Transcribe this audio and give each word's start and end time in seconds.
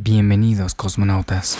Bienvenidos 0.00 0.76
cosmonautas. 0.76 1.58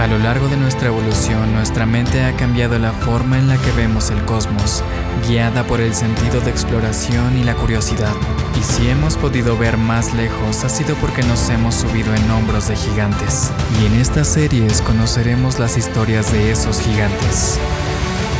A 0.00 0.08
lo 0.08 0.18
largo 0.18 0.48
de 0.48 0.56
nuestra 0.56 0.88
evolución, 0.88 1.52
nuestra 1.52 1.86
mente 1.86 2.24
ha 2.24 2.36
cambiado 2.36 2.80
la 2.80 2.90
forma 2.90 3.38
en 3.38 3.46
la 3.46 3.56
que 3.58 3.70
vemos 3.76 4.10
el 4.10 4.20
cosmos, 4.24 4.82
guiada 5.28 5.64
por 5.64 5.80
el 5.80 5.94
sentido 5.94 6.40
de 6.40 6.50
exploración 6.50 7.38
y 7.38 7.44
la 7.44 7.54
curiosidad. 7.54 8.12
Y 8.58 8.64
si 8.64 8.88
hemos 8.88 9.16
podido 9.16 9.56
ver 9.56 9.76
más 9.76 10.14
lejos, 10.14 10.64
ha 10.64 10.68
sido 10.68 10.96
porque 10.96 11.22
nos 11.22 11.48
hemos 11.50 11.76
subido 11.76 12.12
en 12.12 12.28
hombros 12.28 12.66
de 12.66 12.74
gigantes. 12.74 13.52
Y 13.80 13.86
en 13.86 13.92
estas 14.00 14.26
series 14.26 14.82
conoceremos 14.82 15.60
las 15.60 15.78
historias 15.78 16.32
de 16.32 16.50
esos 16.50 16.80
gigantes. 16.80 17.56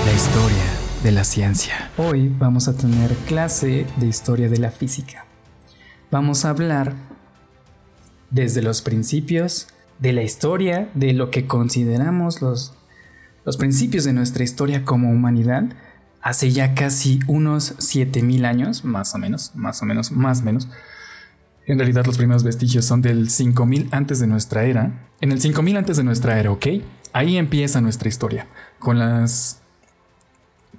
La 0.06 0.12
historia 0.12 0.64
de 1.04 1.12
la 1.12 1.22
ciencia. 1.22 1.92
Hoy 1.96 2.28
vamos 2.28 2.66
a 2.66 2.76
tener 2.76 3.14
clase 3.28 3.86
de 3.94 4.06
historia 4.08 4.48
de 4.48 4.58
la 4.58 4.72
física. 4.72 5.24
Vamos 6.10 6.44
a 6.44 6.50
hablar 6.50 7.09
desde 8.30 8.62
los 8.62 8.82
principios 8.82 9.68
de 9.98 10.12
la 10.12 10.22
historia, 10.22 10.88
de 10.94 11.12
lo 11.12 11.30
que 11.30 11.46
consideramos 11.46 12.40
los, 12.40 12.74
los 13.44 13.56
principios 13.56 14.04
de 14.04 14.12
nuestra 14.12 14.44
historia 14.44 14.84
como 14.84 15.10
humanidad, 15.10 15.64
hace 16.22 16.50
ya 16.50 16.74
casi 16.74 17.20
unos 17.26 17.74
7000 17.78 18.44
años, 18.44 18.84
más 18.84 19.14
o 19.14 19.18
menos, 19.18 19.52
más 19.54 19.82
o 19.82 19.86
menos, 19.86 20.12
más 20.12 20.40
o 20.40 20.44
menos. 20.44 20.68
En 21.66 21.78
realidad 21.78 22.06
los 22.06 22.16
primeros 22.16 22.42
vestigios 22.42 22.84
son 22.84 23.02
del 23.02 23.30
5000 23.30 23.88
antes 23.92 24.18
de 24.18 24.26
nuestra 24.26 24.64
era. 24.64 25.08
En 25.20 25.32
el 25.32 25.40
5000 25.40 25.76
antes 25.76 25.96
de 25.96 26.04
nuestra 26.04 26.38
era, 26.38 26.50
¿ok? 26.50 26.66
Ahí 27.12 27.36
empieza 27.36 27.80
nuestra 27.80 28.08
historia, 28.08 28.46
con 28.78 28.98
las 28.98 29.60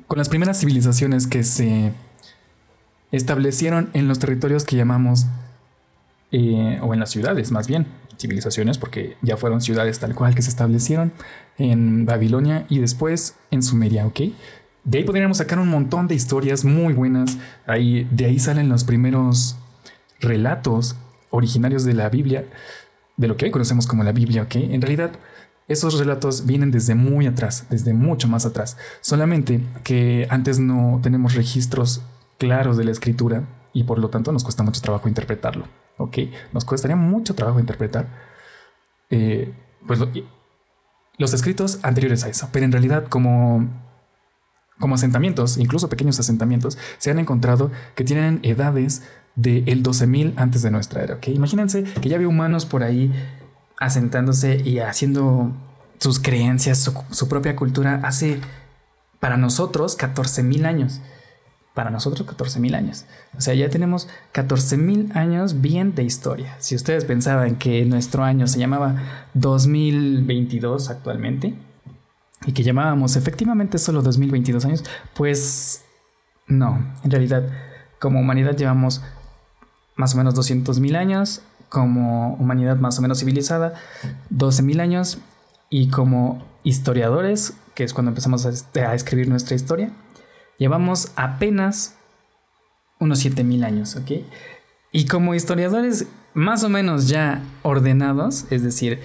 con 0.07 0.17
las 0.17 0.27
primeras 0.27 0.59
civilizaciones 0.59 1.25
que 1.25 1.43
se 1.43 1.93
establecieron 3.13 3.89
en 3.93 4.09
los 4.09 4.19
territorios 4.19 4.65
que 4.65 4.75
llamamos 4.75 5.25
eh, 6.31 6.79
o 6.81 6.93
en 6.93 6.99
las 6.99 7.09
ciudades 7.09 7.51
más 7.51 7.67
bien, 7.67 7.87
civilizaciones, 8.17 8.77
porque 8.77 9.17
ya 9.21 9.37
fueron 9.37 9.61
ciudades 9.61 9.99
tal 9.99 10.15
cual 10.15 10.35
que 10.35 10.41
se 10.41 10.49
establecieron 10.49 11.11
en 11.57 12.05
Babilonia 12.05 12.65
y 12.69 12.79
después 12.79 13.35
en 13.49 13.63
Sumeria, 13.63 14.05
¿ok? 14.05 14.21
De 14.83 14.99
ahí 14.99 15.03
podríamos 15.03 15.37
sacar 15.37 15.59
un 15.59 15.69
montón 15.69 16.07
de 16.07 16.15
historias 16.15 16.65
muy 16.65 16.93
buenas. 16.93 17.37
Ahí, 17.67 18.07
de 18.11 18.25
ahí 18.25 18.39
salen 18.39 18.69
los 18.69 18.83
primeros 18.83 19.57
relatos 20.19 20.95
originarios 21.29 21.83
de 21.83 21.93
la 21.93 22.09
Biblia, 22.09 22.45
de 23.17 23.27
lo 23.27 23.37
que 23.37 23.45
hoy 23.45 23.51
conocemos 23.51 23.85
como 23.85 24.03
la 24.03 24.11
Biblia, 24.11 24.43
¿ok? 24.43 24.55
En 24.55 24.81
realidad, 24.81 25.11
esos 25.67 25.99
relatos 25.99 26.45
vienen 26.45 26.71
desde 26.71 26.95
muy 26.95 27.27
atrás, 27.27 27.65
desde 27.69 27.93
mucho 27.93 28.27
más 28.27 28.45
atrás. 28.45 28.77
Solamente 29.01 29.63
que 29.83 30.27
antes 30.29 30.59
no 30.59 30.99
tenemos 31.03 31.35
registros 31.35 32.01
claros 32.37 32.77
de 32.77 32.85
la 32.85 32.91
escritura 32.91 33.43
y 33.73 33.83
por 33.83 33.99
lo 33.99 34.09
tanto 34.09 34.31
nos 34.31 34.43
cuesta 34.43 34.63
mucho 34.63 34.81
trabajo 34.81 35.07
interpretarlo. 35.07 35.65
¿Ok? 36.03 36.17
Nos 36.53 36.65
costaría 36.65 36.95
mucho 36.95 37.35
trabajo 37.35 37.59
interpretar 37.59 38.07
eh, 39.09 39.53
pues 39.85 39.99
los 41.17 41.33
escritos 41.33 41.79
anteriores 41.83 42.23
a 42.23 42.29
eso, 42.29 42.49
pero 42.51 42.65
en 42.65 42.71
realidad 42.71 43.07
como, 43.07 43.67
como 44.79 44.95
asentamientos, 44.95 45.57
incluso 45.57 45.89
pequeños 45.89 46.19
asentamientos, 46.19 46.77
se 46.97 47.11
han 47.11 47.19
encontrado 47.19 47.71
que 47.95 48.03
tienen 48.03 48.39
edades 48.43 49.03
del 49.35 49.65
de 49.65 49.75
12.000 49.77 50.33
antes 50.37 50.61
de 50.61 50.71
nuestra 50.71 51.03
era, 51.03 51.15
¿ok? 51.15 51.27
Imagínense 51.29 51.83
que 51.83 52.09
ya 52.09 52.15
había 52.15 52.27
humanos 52.27 52.65
por 52.65 52.83
ahí 52.83 53.11
asentándose 53.77 54.61
y 54.63 54.79
haciendo 54.79 55.51
sus 55.99 56.19
creencias, 56.19 56.79
su, 56.79 56.93
su 57.11 57.27
propia 57.27 57.55
cultura 57.55 58.01
hace 58.03 58.39
para 59.19 59.37
nosotros 59.37 59.97
14.000 59.97 60.65
años 60.65 61.01
para 61.73 61.89
nosotros 61.89 62.27
14.000 62.27 62.75
años. 62.75 63.05
O 63.37 63.41
sea, 63.41 63.53
ya 63.53 63.69
tenemos 63.69 64.07
14.000 64.33 65.15
años 65.15 65.61
bien 65.61 65.95
de 65.95 66.03
historia. 66.03 66.55
Si 66.59 66.75
ustedes 66.75 67.05
pensaban 67.05 67.55
que 67.55 67.85
nuestro 67.85 68.23
año 68.23 68.47
se 68.47 68.59
llamaba 68.59 68.95
2022 69.33 70.89
actualmente 70.89 71.55
y 72.45 72.51
que 72.51 72.63
llamábamos 72.63 73.15
efectivamente 73.15 73.77
solo 73.77 74.01
2022 74.01 74.65
años, 74.65 74.83
pues 75.15 75.85
no, 76.47 76.93
en 77.03 77.11
realidad 77.11 77.43
como 77.99 78.19
humanidad 78.19 78.57
llevamos 78.57 79.01
más 79.95 80.13
o 80.15 80.17
menos 80.17 80.35
200.000 80.35 80.97
años, 80.97 81.41
como 81.69 82.33
humanidad 82.35 82.77
más 82.77 82.99
o 82.99 83.01
menos 83.01 83.19
civilizada 83.19 83.75
12.000 84.29 84.81
años 84.81 85.19
y 85.69 85.89
como 85.89 86.43
historiadores, 86.63 87.53
que 87.75 87.85
es 87.85 87.93
cuando 87.93 88.09
empezamos 88.09 88.45
a 88.45 88.93
escribir 88.93 89.29
nuestra 89.29 89.55
historia, 89.55 89.93
Llevamos 90.61 91.11
apenas 91.15 91.95
unos 92.99 93.17
7000 93.17 93.63
años, 93.63 93.95
¿ok? 93.95 94.11
Y 94.91 95.07
como 95.07 95.33
historiadores 95.33 96.05
más 96.35 96.63
o 96.63 96.69
menos 96.69 97.07
ya 97.07 97.41
ordenados, 97.63 98.45
es 98.51 98.61
decir, 98.61 98.99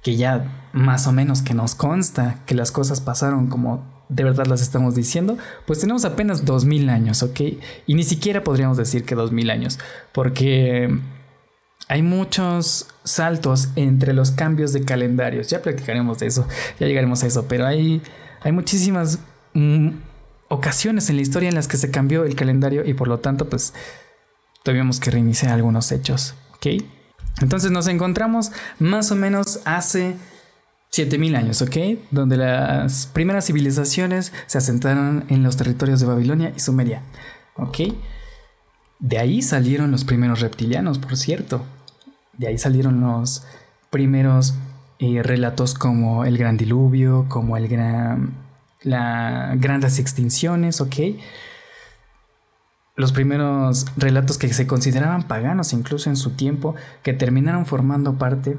que 0.00 0.14
ya 0.14 0.68
más 0.72 1.08
o 1.08 1.12
menos 1.12 1.42
que 1.42 1.54
nos 1.54 1.74
consta 1.74 2.44
que 2.46 2.54
las 2.54 2.70
cosas 2.70 3.00
pasaron 3.00 3.48
como 3.48 4.04
de 4.08 4.22
verdad 4.22 4.46
las 4.46 4.62
estamos 4.62 4.94
diciendo, 4.94 5.36
pues 5.66 5.80
tenemos 5.80 6.04
apenas 6.04 6.44
2000 6.44 6.88
años, 6.88 7.24
¿ok? 7.24 7.40
Y 7.88 7.94
ni 7.94 8.04
siquiera 8.04 8.44
podríamos 8.44 8.76
decir 8.76 9.02
que 9.04 9.16
2000 9.16 9.50
años, 9.50 9.80
porque 10.12 10.96
hay 11.88 12.02
muchos 12.02 12.86
saltos 13.02 13.70
entre 13.74 14.12
los 14.12 14.30
cambios 14.30 14.72
de 14.72 14.84
calendarios. 14.84 15.50
Ya 15.50 15.62
practicaremos 15.62 16.20
de 16.20 16.28
eso, 16.28 16.46
ya 16.78 16.86
llegaremos 16.86 17.24
a 17.24 17.26
eso, 17.26 17.46
pero 17.48 17.66
hay, 17.66 18.02
hay 18.42 18.52
muchísimas 18.52 19.18
mm, 19.52 19.88
ocasiones 20.48 21.10
en 21.10 21.16
la 21.16 21.22
historia 21.22 21.48
en 21.48 21.54
las 21.54 21.68
que 21.68 21.76
se 21.76 21.90
cambió 21.90 22.24
el 22.24 22.36
calendario 22.36 22.84
y 22.84 22.94
por 22.94 23.08
lo 23.08 23.18
tanto 23.18 23.48
pues 23.48 23.72
tuvimos 24.62 25.00
que 25.00 25.10
reiniciar 25.10 25.52
algunos 25.52 25.92
hechos, 25.92 26.34
¿ok? 26.54 26.82
Entonces 27.40 27.70
nos 27.70 27.86
encontramos 27.86 28.52
más 28.78 29.10
o 29.10 29.16
menos 29.16 29.60
hace 29.64 30.16
7000 30.90 31.36
años, 31.36 31.62
¿ok? 31.62 31.76
Donde 32.10 32.36
las 32.36 33.06
primeras 33.06 33.46
civilizaciones 33.46 34.32
se 34.46 34.58
asentaron 34.58 35.24
en 35.28 35.42
los 35.42 35.56
territorios 35.56 36.00
de 36.00 36.06
Babilonia 36.06 36.52
y 36.56 36.60
Sumeria, 36.60 37.02
¿ok? 37.56 37.78
De 38.98 39.18
ahí 39.18 39.42
salieron 39.42 39.90
los 39.90 40.04
primeros 40.04 40.40
reptilianos, 40.40 40.98
por 40.98 41.16
cierto. 41.16 41.64
De 42.32 42.48
ahí 42.48 42.56
salieron 42.56 43.00
los 43.00 43.44
primeros 43.90 44.54
eh, 44.98 45.22
relatos 45.22 45.74
como 45.74 46.24
el 46.24 46.38
gran 46.38 46.56
diluvio, 46.56 47.26
como 47.28 47.58
el 47.58 47.68
gran 47.68 48.45
las 48.86 49.60
grandes 49.60 49.98
extinciones, 49.98 50.80
¿ok? 50.80 50.94
Los 52.94 53.12
primeros 53.12 53.86
relatos 53.96 54.38
que 54.38 54.52
se 54.52 54.66
consideraban 54.66 55.24
paganos 55.24 55.72
incluso 55.72 56.08
en 56.08 56.16
su 56.16 56.30
tiempo, 56.30 56.74
que 57.02 57.12
terminaron 57.12 57.66
formando 57.66 58.14
parte 58.14 58.56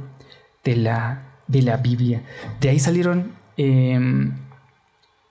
de 0.63 0.75
la, 0.75 1.23
de 1.47 1.63
la 1.63 1.77
Biblia. 1.77 2.21
De 2.61 2.69
ahí 2.69 2.79
salieron 2.79 3.31
em, 3.55 4.33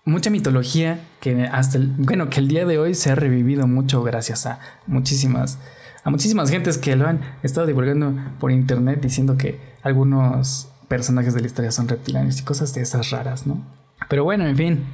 mucha 0.05 0.31
mitología 0.31 1.01
que 1.21 1.45
hasta 1.45 1.79
el, 1.79 1.89
bueno, 1.99 2.31
que 2.31 2.41
el 2.41 2.49
día 2.49 2.65
de 2.65 2.79
hoy 2.79 2.95
se 2.95 3.11
ha 3.11 3.15
revivido 3.15 3.67
mucho 3.67 4.03
gracias 4.03 4.47
a 4.47 4.59
muchísimas 4.87 5.59
a 6.05 6.11
muchísimas 6.11 6.51
gentes 6.51 6.79
que 6.79 6.95
lo 6.95 7.09
han 7.09 7.21
estado 7.43 7.67
divulgando 7.67 8.15
por 8.39 8.53
internet 8.53 9.01
diciendo 9.03 9.37
que 9.37 9.61
algunos 9.83 10.69
personajes 10.87 11.35
de 11.35 11.41
la 11.41 11.49
historia 11.49 11.73
son 11.73 11.89
reptilianos 11.89 12.39
y 12.39 12.45
cosas 12.45 12.73
de 12.75 12.83
esas 12.83 13.11
raras, 13.11 13.45
¿no? 13.45 13.61
Pero 14.09 14.25
bueno, 14.25 14.47
en 14.47 14.57
fin. 14.57 14.85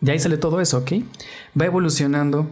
De 0.00 0.12
ahí 0.12 0.18
sale 0.18 0.36
todo 0.36 0.60
eso, 0.60 0.78
¿ok? 0.78 0.92
Va 1.60 1.66
evolucionando. 1.66 2.50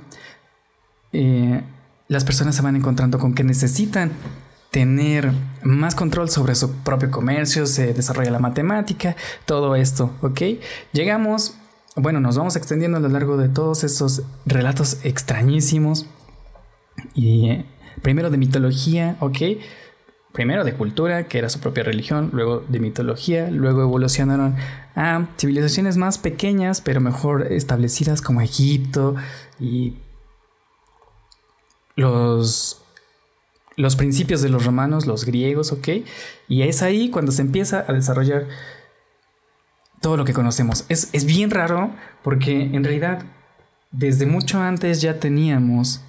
Eh, 1.12 1.62
las 2.08 2.24
personas 2.24 2.56
se 2.56 2.62
van 2.62 2.76
encontrando 2.76 3.18
con 3.18 3.34
que 3.34 3.44
necesitan 3.44 4.12
tener 4.70 5.32
más 5.62 5.94
control 5.94 6.28
sobre 6.28 6.54
su 6.54 6.70
propio 6.70 7.10
comercio, 7.10 7.66
se 7.66 7.94
desarrolla 7.94 8.30
la 8.30 8.38
matemática, 8.38 9.16
todo 9.46 9.74
esto, 9.74 10.12
¿ok? 10.20 10.40
Llegamos, 10.92 11.54
bueno, 11.94 12.20
nos 12.20 12.36
vamos 12.36 12.56
extendiendo 12.56 12.98
a 12.98 13.00
lo 13.00 13.08
largo 13.08 13.36
de 13.36 13.48
todos 13.48 13.84
esos 13.84 14.22
relatos 14.44 14.98
extrañísimos. 15.02 16.06
Y 17.14 17.50
eh, 17.50 17.64
primero 18.02 18.30
de 18.30 18.36
mitología, 18.38 19.16
¿ok? 19.20 19.38
Primero 20.36 20.64
de 20.64 20.74
cultura, 20.74 21.28
que 21.28 21.38
era 21.38 21.48
su 21.48 21.60
propia 21.60 21.82
religión, 21.82 22.28
luego 22.34 22.62
de 22.68 22.78
mitología, 22.78 23.50
luego 23.50 23.80
evolucionaron 23.80 24.54
a 24.94 25.28
civilizaciones 25.38 25.96
más 25.96 26.18
pequeñas, 26.18 26.82
pero 26.82 27.00
mejor 27.00 27.50
establecidas 27.50 28.20
como 28.20 28.42
Egipto 28.42 29.16
y 29.58 29.94
los, 31.96 32.82
los 33.76 33.96
principios 33.96 34.42
de 34.42 34.50
los 34.50 34.66
romanos, 34.66 35.06
los 35.06 35.24
griegos, 35.24 35.72
¿ok? 35.72 35.88
Y 36.48 36.62
es 36.62 36.82
ahí 36.82 37.08
cuando 37.08 37.32
se 37.32 37.40
empieza 37.40 37.86
a 37.88 37.94
desarrollar 37.94 38.46
todo 40.02 40.18
lo 40.18 40.26
que 40.26 40.34
conocemos. 40.34 40.84
Es, 40.90 41.08
es 41.14 41.24
bien 41.24 41.50
raro 41.50 41.92
porque 42.22 42.60
en 42.60 42.84
realidad 42.84 43.24
desde 43.90 44.26
mucho 44.26 44.60
antes 44.60 45.00
ya 45.00 45.18
teníamos 45.18 46.02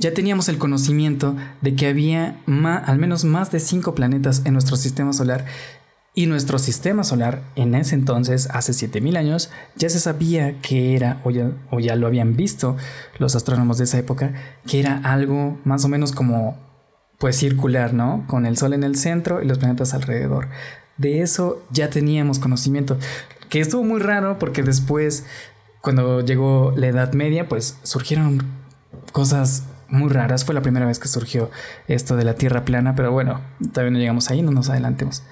ya 0.00 0.14
teníamos 0.14 0.48
el 0.48 0.58
conocimiento 0.58 1.36
de 1.60 1.76
que 1.76 1.86
había 1.86 2.40
al 2.86 2.98
menos 2.98 3.24
más 3.24 3.52
de 3.52 3.60
cinco 3.60 3.94
planetas 3.94 4.42
en 4.46 4.54
nuestro 4.54 4.76
sistema 4.76 5.12
solar 5.12 5.44
y 6.14 6.24
nuestro 6.26 6.58
sistema 6.58 7.04
solar 7.04 7.42
en 7.54 7.74
ese 7.74 7.94
entonces, 7.94 8.48
hace 8.50 8.72
7000 8.72 9.16
años, 9.16 9.50
ya 9.76 9.88
se 9.90 10.00
sabía 10.00 10.60
que 10.60 10.96
era, 10.96 11.20
o 11.22 11.30
ya, 11.30 11.52
o 11.70 11.78
ya 11.78 11.94
lo 11.96 12.06
habían 12.06 12.34
visto 12.34 12.76
los 13.18 13.36
astrónomos 13.36 13.78
de 13.78 13.84
esa 13.84 13.98
época, 13.98 14.32
que 14.66 14.80
era 14.80 14.96
algo 15.04 15.60
más 15.64 15.84
o 15.84 15.88
menos 15.88 16.12
como 16.12 16.58
pues 17.18 17.36
circular, 17.36 17.92
¿no? 17.92 18.24
Con 18.26 18.46
el 18.46 18.56
Sol 18.56 18.72
en 18.72 18.82
el 18.82 18.96
centro 18.96 19.42
y 19.42 19.46
los 19.46 19.58
planetas 19.58 19.92
alrededor. 19.92 20.48
De 20.96 21.20
eso 21.20 21.62
ya 21.70 21.90
teníamos 21.90 22.38
conocimiento, 22.38 22.98
que 23.50 23.60
estuvo 23.60 23.84
muy 23.84 24.00
raro 24.00 24.38
porque 24.38 24.62
después, 24.62 25.26
cuando 25.82 26.22
llegó 26.22 26.72
la 26.74 26.88
Edad 26.88 27.12
Media, 27.12 27.48
pues 27.48 27.76
surgieron 27.82 28.46
cosas 29.12 29.64
muy 29.90 30.08
raras. 30.08 30.44
Fue 30.44 30.54
la 30.54 30.62
primera 30.62 30.86
vez 30.86 30.98
que 30.98 31.08
surgió 31.08 31.50
esto 31.88 32.16
de 32.16 32.24
la 32.24 32.34
Tierra 32.34 32.64
plana, 32.64 32.94
pero 32.94 33.12
bueno, 33.12 33.40
todavía 33.72 33.90
no 33.90 33.98
llegamos 33.98 34.30
ahí, 34.30 34.42
no 34.42 34.50
nos 34.50 34.70
adelantemos. 34.70 35.22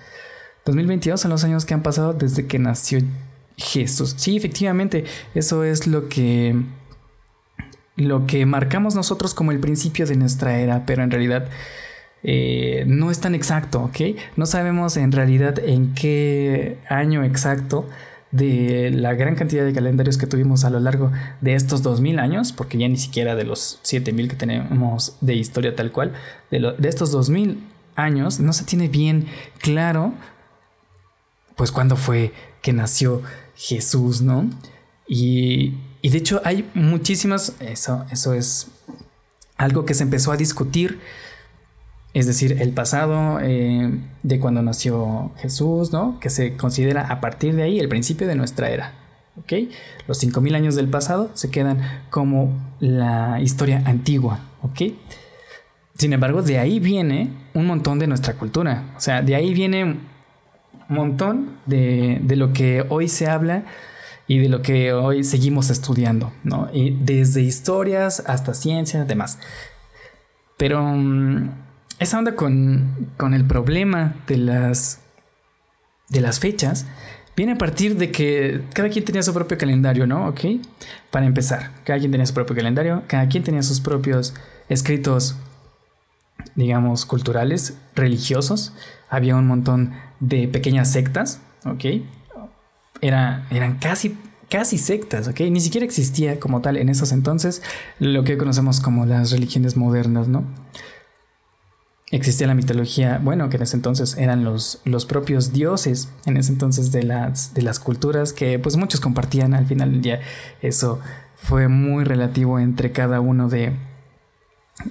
2022 0.65 1.21
son 1.21 1.31
los 1.31 1.45
años 1.45 1.65
que 1.65 1.75
han 1.75 1.83
pasado 1.83 2.13
desde 2.13 2.47
que 2.47 2.59
nació 2.59 3.01
Jesús. 3.57 4.15
Sí, 4.17 4.37
efectivamente, 4.37 5.05
eso 5.35 5.65
es 5.65 5.87
lo 5.87 6.09
que 6.09 6.57
lo 7.97 8.27
que 8.27 8.47
marcamos 8.47 8.95
nosotros 8.95 9.35
como 9.35 9.51
el 9.51 9.59
principio 9.59 10.07
de 10.07 10.15
nuestra 10.15 10.59
era, 10.61 10.87
pero 10.87 11.03
en 11.03 11.11
realidad 11.11 11.49
eh, 12.23 12.85
no 12.87 13.11
es 13.11 13.21
tan 13.21 13.35
exacto, 13.35 13.83
¿ok? 13.83 14.17
No 14.37 14.47
sabemos 14.47 14.97
en 14.97 15.11
realidad 15.11 15.59
en 15.59 15.95
qué 15.95 16.79
año 16.89 17.25
exacto 17.25 17.89
de 18.31 18.91
la 18.91 19.15
gran 19.15 19.35
cantidad 19.35 19.65
de 19.65 19.73
calendarios 19.73 20.19
que 20.19 20.27
tuvimos 20.27 20.65
a 20.65 20.71
lo 20.71 20.81
largo 20.81 21.11
de 21.41 21.55
estos 21.55 21.83
2000 21.83 22.19
años, 22.19 22.53
porque 22.53 22.79
ya 22.79 22.89
ni 22.89 22.97
siquiera 22.97 23.35
de 23.35 23.45
los 23.45 23.81
7000 23.83 24.29
que 24.29 24.37
tenemos 24.37 25.17
de 25.21 25.35
historia 25.35 25.75
tal 25.75 25.93
cual, 25.93 26.13
de, 26.51 26.75
de 26.77 26.89
estos 26.89 27.11
2000 27.11 27.63
años 27.97 28.39
no 28.39 28.53
se 28.53 28.65
tiene 28.65 28.89
bien 28.89 29.27
claro 29.61 30.15
pues 31.59 31.73
cuándo 31.73 31.97
fue 31.97 32.33
que 32.63 32.73
nació 32.73 33.21
Jesús, 33.57 34.23
¿no? 34.23 34.49
Y, 35.09 35.75
de 36.03 36.17
hecho 36.17 36.41
hay 36.45 36.71
muchísimas, 36.73 37.55
eso, 37.61 38.07
eso 38.11 38.33
es 38.33 38.69
algo 39.57 39.85
que 39.85 39.93
se 39.93 40.05
empezó 40.05 40.31
a 40.31 40.37
discutir, 40.37 41.01
es 42.15 42.27
decir, 42.27 42.57
el 42.61 42.73
pasado 42.73 43.39
eh, 43.41 43.99
de 44.23 44.41
cuando 44.41 44.63
nació 44.63 45.33
Jesús, 45.39 45.93
¿no? 45.93 46.19
Que 46.21 46.31
se 46.31 46.57
considera 46.57 47.07
a 47.09 47.21
partir 47.21 47.55
de 47.55 47.63
ahí 47.63 47.79
el 47.79 47.89
principio 47.89 48.27
de 48.27 48.35
nuestra 48.35 48.71
era, 48.71 48.95
¿ok? 49.37 49.53
Los 50.07 50.23
5.000 50.23 50.55
años 50.57 50.75
del 50.75 50.89
pasado 50.89 51.31
se 51.35 51.51
quedan 51.51 51.81
como 52.11 52.53
la 52.81 53.41
historia 53.41 53.83
antigua, 53.85 54.41
¿ok? 54.63 54.93
Sin 55.95 56.13
embargo, 56.13 56.43
de 56.43 56.59
ahí 56.59 56.81
viene 56.81 57.31
un 57.55 57.67
montón 57.67 57.99
de 57.99 58.07
nuestra 58.07 58.35
cultura, 58.35 58.85
o 58.97 59.01
sea, 59.01 59.21
de 59.23 59.35
ahí 59.35 59.53
viene 59.53 59.99
montón 60.89 61.59
de, 61.67 62.21
lo 62.37 62.53
que 62.53 62.85
hoy 62.89 63.09
se 63.09 63.29
habla 63.29 63.65
y 64.27 64.39
de 64.39 64.49
lo 64.49 64.63
que 64.63 64.93
hoy 64.93 65.25
seguimos 65.25 65.71
estudiando, 65.71 66.33
¿no? 66.45 66.69
Y 66.73 66.91
desde 66.91 67.43
historias 67.43 68.23
hasta 68.27 68.55
ciencias, 68.55 69.07
demás. 69.07 69.39
Pero 70.57 70.83
mm, 70.83 71.51
esa 71.99 72.19
onda 72.19 72.35
con, 72.35 73.11
con, 73.17 73.35
el 73.35 73.45
problema 73.45 74.15
de 74.27 74.37
las, 74.37 75.01
de 76.09 76.21
las 76.21 76.39
fechas 76.39 76.87
viene 77.37 77.53
a 77.53 77.59
partir 77.59 77.97
de 77.97 78.11
que 78.11 78.65
cada 78.75 78.89
quien 78.89 79.05
tenía 79.05 79.23
su 79.23 79.33
propio 79.33 79.59
calendario, 79.59 80.07
¿no? 80.07 80.29
¿Ok? 80.29 80.41
Para 81.11 81.27
empezar, 81.27 81.71
cada 81.85 81.99
quien 81.99 82.11
tenía 82.11 82.27
su 82.27 82.35
propio 82.35 82.57
calendario, 82.57 83.05
cada 83.07 83.29
quien 83.29 83.45
tenía 83.45 83.63
sus 83.63 83.81
propios 83.81 84.35
escritos, 84.69 85.37
digamos, 86.57 87.07
culturales, 87.07 87.77
religiosos. 87.95 88.73
Había 89.09 89.37
un 89.37 89.47
montón 89.47 89.93
de 90.21 90.49
pequeñas 90.49 90.91
sectas, 90.91 91.41
¿ok? 91.65 92.03
Era, 93.01 93.47
eran 93.51 93.79
casi, 93.79 94.19
casi 94.51 94.77
sectas, 94.79 95.29
¿ok? 95.29 95.41
Ni 95.43 95.61
siquiera 95.61 95.85
existía 95.85 96.41
como 96.41 96.61
tal 96.61 96.77
en 96.77 96.89
esos 96.89 97.13
entonces 97.13 97.63
lo 98.01 98.25
que 98.25 98.37
conocemos 98.37 98.81
como 98.81 99.07
las 99.07 99.31
religiones 99.31 99.77
modernas, 99.77 100.27
¿no? 100.27 100.45
Existía 102.11 102.47
la 102.47 102.55
mitología, 102.55 103.21
bueno, 103.23 103.51
que 103.51 103.57
en 103.57 103.65
ese 103.65 103.77
entonces 103.77 104.17
eran 104.17 104.43
los, 104.43 104.81
los 104.85 105.05
propios 105.05 105.53
dioses, 105.53 106.09
en 106.25 106.39
ese 106.39 106.53
entonces 106.53 106.91
de 106.91 107.03
las, 107.03 107.53
de 107.53 107.61
las 107.61 107.79
culturas 107.79 108.33
que 108.33 108.59
pues 108.59 108.77
muchos 108.77 109.01
compartían 109.01 109.53
al 109.53 109.67
final 109.67 109.93
del 109.93 110.01
día. 110.01 110.21
Eso 110.63 111.01
fue 111.37 111.69
muy 111.69 112.05
relativo 112.05 112.59
entre 112.59 112.93
cada 112.93 113.21
uno 113.21 113.51
de, 113.51 113.73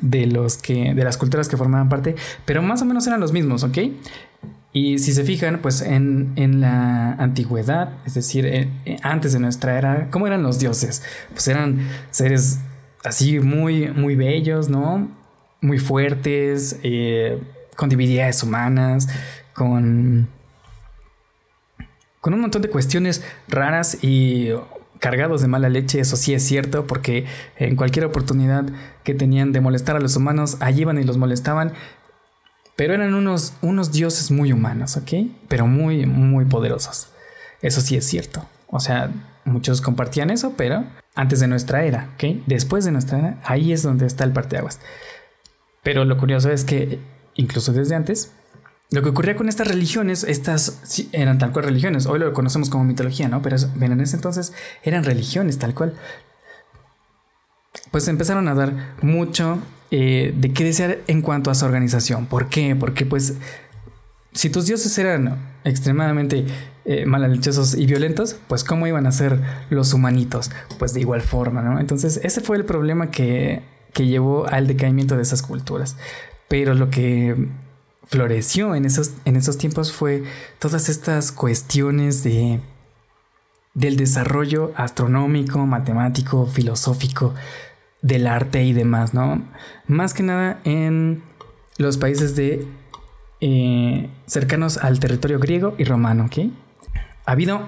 de 0.01 0.27
los 0.27 0.57
que 0.57 0.93
de 0.93 1.03
las 1.03 1.17
culturas 1.17 1.47
que 1.47 1.57
formaban 1.57 1.89
parte, 1.89 2.15
pero 2.45 2.61
más 2.61 2.83
o 2.83 2.85
menos 2.85 3.07
eran 3.07 3.19
los 3.19 3.31
mismos, 3.31 3.63
¿ok? 3.63 3.77
Y 4.73 4.99
si 4.99 5.11
se 5.11 5.23
fijan, 5.23 5.59
pues 5.63 5.81
en, 5.81 6.35
la 6.61 7.13
antigüedad, 7.13 7.93
es 8.05 8.13
decir, 8.13 8.45
eh, 8.45 8.69
eh, 8.85 8.97
antes 9.01 9.33
de 9.33 9.39
nuestra 9.39 9.75
era, 9.75 10.09
¿cómo 10.11 10.27
eran 10.27 10.43
los 10.43 10.59
dioses? 10.59 11.01
Pues 11.31 11.47
eran 11.47 11.79
seres 12.11 12.59
así 13.03 13.39
muy, 13.39 13.89
muy 13.89 14.15
bellos, 14.15 14.69
¿no? 14.69 15.09
Muy 15.61 15.79
fuertes, 15.79 16.79
eh, 16.83 17.41
con 17.75 17.89
divinidades 17.89 18.43
humanas, 18.43 19.07
con, 19.53 20.29
con 22.21 22.33
un 22.33 22.41
montón 22.41 22.61
de 22.61 22.69
cuestiones 22.69 23.23
raras 23.47 24.03
y 24.03 24.49
cargados 24.99 25.41
de 25.41 25.47
mala 25.47 25.69
leche, 25.69 25.99
eso 25.99 26.15
sí 26.15 26.33
es 26.33 26.43
cierto, 26.43 26.87
porque 26.87 27.25
en 27.57 27.75
cualquier 27.75 28.05
oportunidad 28.05 28.65
que 29.03 29.13
tenían 29.13 29.51
de 29.51 29.61
molestar 29.61 29.95
a 29.95 29.99
los 29.99 30.15
humanos, 30.15 30.57
allí 30.59 30.81
iban 30.81 30.97
y 30.97 31.03
los 31.03 31.17
molestaban 31.17 31.73
pero 32.77 32.93
eran 32.93 33.15
unos, 33.15 33.53
unos 33.61 33.91
dioses 33.91 34.29
muy 34.29 34.53
humanos, 34.53 34.97
¿ok? 34.97 35.11
Pero 35.49 35.65
muy, 35.65 36.05
muy 36.05 36.45
poderosos. 36.45 37.09
Eso 37.61 37.81
sí 37.81 37.97
es 37.97 38.05
cierto. 38.05 38.45
O 38.67 38.79
sea, 38.79 39.11
muchos 39.45 39.81
compartían 39.81 40.29
eso, 40.29 40.53
pero 40.55 40.85
antes 41.15 41.39
de 41.39 41.47
nuestra 41.47 41.83
era, 41.83 42.11
¿ok? 42.13 42.43
Después 42.45 42.85
de 42.85 42.91
nuestra 42.91 43.17
era, 43.17 43.39
ahí 43.43 43.73
es 43.73 43.81
donde 43.81 44.05
está 44.05 44.23
el 44.23 44.31
parteaguas. 44.31 44.79
Pero 45.87 46.03
lo 46.03 46.17
curioso 46.17 46.51
es 46.51 46.65
que, 46.65 46.99
incluso 47.35 47.71
desde 47.71 47.95
antes, 47.95 48.33
lo 48.91 49.01
que 49.01 49.07
ocurría 49.07 49.37
con 49.37 49.47
estas 49.47 49.69
religiones, 49.69 50.25
estas 50.25 51.07
eran 51.13 51.37
tal 51.37 51.53
cual 51.53 51.63
religiones, 51.63 52.07
hoy 52.07 52.19
lo 52.19 52.33
conocemos 52.33 52.69
como 52.69 52.83
mitología, 52.83 53.29
¿no? 53.29 53.41
Pero 53.41 53.55
en 53.55 54.01
ese 54.01 54.17
entonces 54.17 54.51
eran 54.83 55.05
religiones 55.05 55.59
tal 55.59 55.73
cual. 55.73 55.93
Pues 57.89 58.09
empezaron 58.09 58.49
a 58.49 58.53
dar 58.53 58.73
mucho 59.01 59.59
eh, 59.89 60.33
de 60.35 60.51
qué 60.51 60.65
desear 60.65 60.97
en 61.07 61.21
cuanto 61.21 61.51
a 61.51 61.55
su 61.55 61.63
organización. 61.63 62.25
¿Por 62.25 62.49
qué? 62.49 62.75
Porque 62.75 63.05
pues 63.05 63.35
si 64.33 64.49
tus 64.49 64.65
dioses 64.65 64.97
eran 64.97 65.39
extremadamente 65.63 66.45
eh, 66.83 67.05
y 67.77 67.85
violentos, 67.85 68.35
pues 68.49 68.65
cómo 68.65 68.87
iban 68.87 69.07
a 69.07 69.13
ser 69.13 69.39
los 69.69 69.93
humanitos? 69.93 70.51
Pues 70.79 70.93
de 70.93 70.99
igual 70.99 71.21
forma, 71.21 71.61
¿no? 71.61 71.79
Entonces 71.79 72.19
ese 72.25 72.41
fue 72.41 72.57
el 72.57 72.65
problema 72.65 73.09
que, 73.09 73.76
que 73.97 74.05
llevó 74.05 74.47
al 74.47 74.67
decaimiento 74.67 75.15
de 75.15 75.23
esas 75.23 75.41
culturas. 75.41 75.97
Pero 76.47 76.75
lo 76.75 76.91
que 76.91 77.49
floreció 78.05 78.75
en 78.75 78.85
esos, 78.85 79.13
en 79.25 79.35
esos 79.35 79.57
tiempos 79.57 79.91
fue 79.91 80.23
todas 80.59 80.87
estas 80.87 81.31
cuestiones 81.31 82.23
de 82.23 82.61
del 83.73 83.97
desarrollo 83.97 84.71
astronómico, 84.75 85.65
matemático, 85.65 86.45
filosófico, 86.45 87.33
del 88.03 88.27
arte 88.27 88.63
y 88.63 88.73
demás, 88.73 89.15
¿no? 89.15 89.43
Más 89.87 90.13
que 90.13 90.21
nada 90.21 90.59
en 90.63 91.23
los 91.77 91.97
países 91.97 92.35
de 92.35 92.67
eh, 93.41 94.09
cercanos 94.27 94.77
al 94.77 94.99
territorio 94.99 95.39
griego 95.39 95.73
y 95.79 95.85
romano, 95.85 96.25
¿ok? 96.25 96.51
Ha 97.25 97.31
habido 97.31 97.61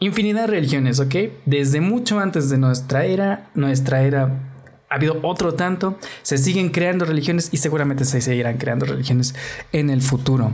infinidad 0.00 0.42
de 0.42 0.46
religiones, 0.48 0.98
¿ok? 0.98 1.14
Desde 1.46 1.80
mucho 1.80 2.18
antes 2.18 2.50
de 2.50 2.58
nuestra 2.58 3.04
era, 3.04 3.50
nuestra 3.54 4.02
era 4.02 4.47
ha 4.88 4.94
habido 4.94 5.18
otro 5.22 5.54
tanto, 5.54 5.98
se 6.22 6.38
siguen 6.38 6.70
creando 6.70 7.04
religiones 7.04 7.50
y 7.52 7.58
seguramente 7.58 8.04
se 8.04 8.20
seguirán 8.20 8.58
creando 8.58 8.86
religiones 8.86 9.34
en 9.72 9.90
el 9.90 10.02
futuro. 10.02 10.52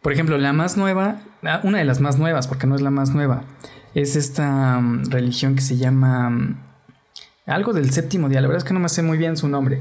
Por 0.00 0.12
ejemplo, 0.12 0.38
la 0.38 0.52
más 0.52 0.76
nueva, 0.76 1.20
ah, 1.44 1.60
una 1.62 1.78
de 1.78 1.84
las 1.84 2.00
más 2.00 2.18
nuevas, 2.18 2.48
porque 2.48 2.66
no 2.66 2.74
es 2.74 2.80
la 2.80 2.90
más 2.90 3.10
nueva, 3.10 3.44
es 3.94 4.16
esta 4.16 4.80
mm, 4.80 5.10
religión 5.10 5.54
que 5.54 5.62
se 5.62 5.76
llama 5.76 6.30
mm, 6.30 6.56
algo 7.46 7.72
del 7.72 7.90
séptimo 7.92 8.28
día, 8.28 8.40
la 8.40 8.48
verdad 8.48 8.62
es 8.62 8.68
que 8.68 8.74
no 8.74 8.80
me 8.80 8.88
sé 8.88 9.02
muy 9.02 9.18
bien 9.18 9.36
su 9.36 9.48
nombre. 9.48 9.80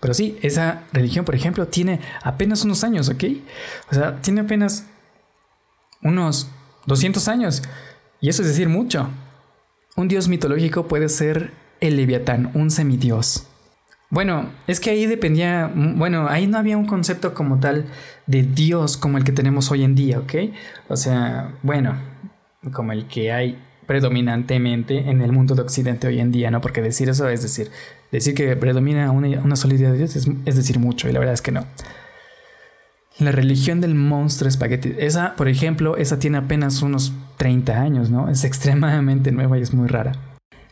Pero 0.00 0.14
sí, 0.14 0.38
esa 0.42 0.84
religión, 0.92 1.24
por 1.24 1.34
ejemplo, 1.34 1.66
tiene 1.66 2.00
apenas 2.22 2.64
unos 2.64 2.84
años, 2.84 3.08
¿ok? 3.08 3.24
O 3.90 3.94
sea, 3.94 4.16
tiene 4.20 4.42
apenas 4.42 4.86
unos 6.02 6.48
200 6.86 7.26
años. 7.28 7.62
Y 8.20 8.28
eso 8.28 8.42
es 8.42 8.48
decir 8.48 8.68
mucho. 8.68 9.08
Un 9.96 10.06
dios 10.06 10.28
mitológico 10.28 10.86
puede 10.86 11.08
ser 11.08 11.52
el 11.80 11.96
Leviatán, 11.96 12.50
un 12.54 12.70
semidios. 12.70 13.46
Bueno, 14.10 14.48
es 14.66 14.80
que 14.80 14.90
ahí 14.90 15.04
dependía, 15.04 15.70
bueno, 15.74 16.28
ahí 16.28 16.46
no 16.46 16.56
había 16.56 16.78
un 16.78 16.86
concepto 16.86 17.34
como 17.34 17.60
tal 17.60 17.84
de 18.26 18.42
dios 18.42 18.96
como 18.96 19.18
el 19.18 19.24
que 19.24 19.32
tenemos 19.32 19.70
hoy 19.70 19.84
en 19.84 19.94
día, 19.94 20.18
¿ok? 20.18 20.34
O 20.88 20.96
sea, 20.96 21.52
bueno, 21.62 21.94
como 22.72 22.92
el 22.92 23.06
que 23.06 23.32
hay 23.32 23.58
predominantemente 23.86 25.10
en 25.10 25.20
el 25.20 25.32
mundo 25.32 25.54
de 25.54 25.62
Occidente 25.62 26.06
hoy 26.06 26.20
en 26.20 26.32
día, 26.32 26.50
¿no? 26.50 26.60
Porque 26.60 26.80
decir 26.80 27.08
eso 27.08 27.28
es 27.28 27.42
decir, 27.42 27.70
decir 28.10 28.34
que 28.34 28.56
predomina 28.56 29.10
una, 29.10 29.40
una 29.40 29.56
sola 29.56 29.74
de 29.74 29.92
Dios 29.92 30.16
es, 30.16 30.56
decir 30.56 30.78
mucho, 30.78 31.08
y 31.08 31.12
la 31.12 31.18
verdad 31.18 31.34
es 31.34 31.42
que 31.42 31.52
no. 31.52 31.66
La 33.18 33.32
religión 33.32 33.80
del 33.80 33.94
monstruo 33.94 34.48
espagueti. 34.48 34.94
Esa, 34.98 35.34
por 35.36 35.48
ejemplo, 35.48 35.96
esa 35.96 36.18
tiene 36.18 36.38
apenas 36.38 36.82
unos 36.82 37.12
30 37.36 37.80
años, 37.80 38.10
¿no? 38.10 38.28
Es 38.28 38.44
extremadamente 38.44 39.32
nueva 39.32 39.58
y 39.58 39.62
es 39.62 39.74
muy 39.74 39.88
rara. 39.88 40.12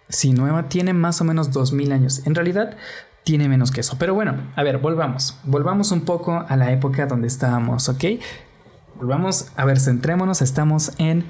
Si 0.09 0.33
nueva, 0.33 0.69
tiene 0.69 0.93
más 0.93 1.21
o 1.21 1.25
menos 1.25 1.53
2000 1.53 1.93
años. 1.93 2.23
En 2.27 2.35
realidad, 2.35 2.77
tiene 3.25 3.49
menos 3.49 3.73
que 3.73 3.81
eso. 3.81 3.97
Pero 3.99 4.15
bueno, 4.15 4.37
a 4.55 4.63
ver, 4.63 4.79
volvamos. 4.79 5.37
Volvamos 5.45 5.91
un 5.91 6.03
poco 6.03 6.45
a 6.49 6.57
la 6.57 6.71
época 6.71 7.07
donde 7.07 7.27
estábamos, 7.27 7.89
¿ok? 7.89 8.05
Volvamos, 8.97 9.49
a 9.57 9.65
ver, 9.65 9.81
centrémonos, 9.81 10.43
estamos 10.43 10.93
en 10.99 11.25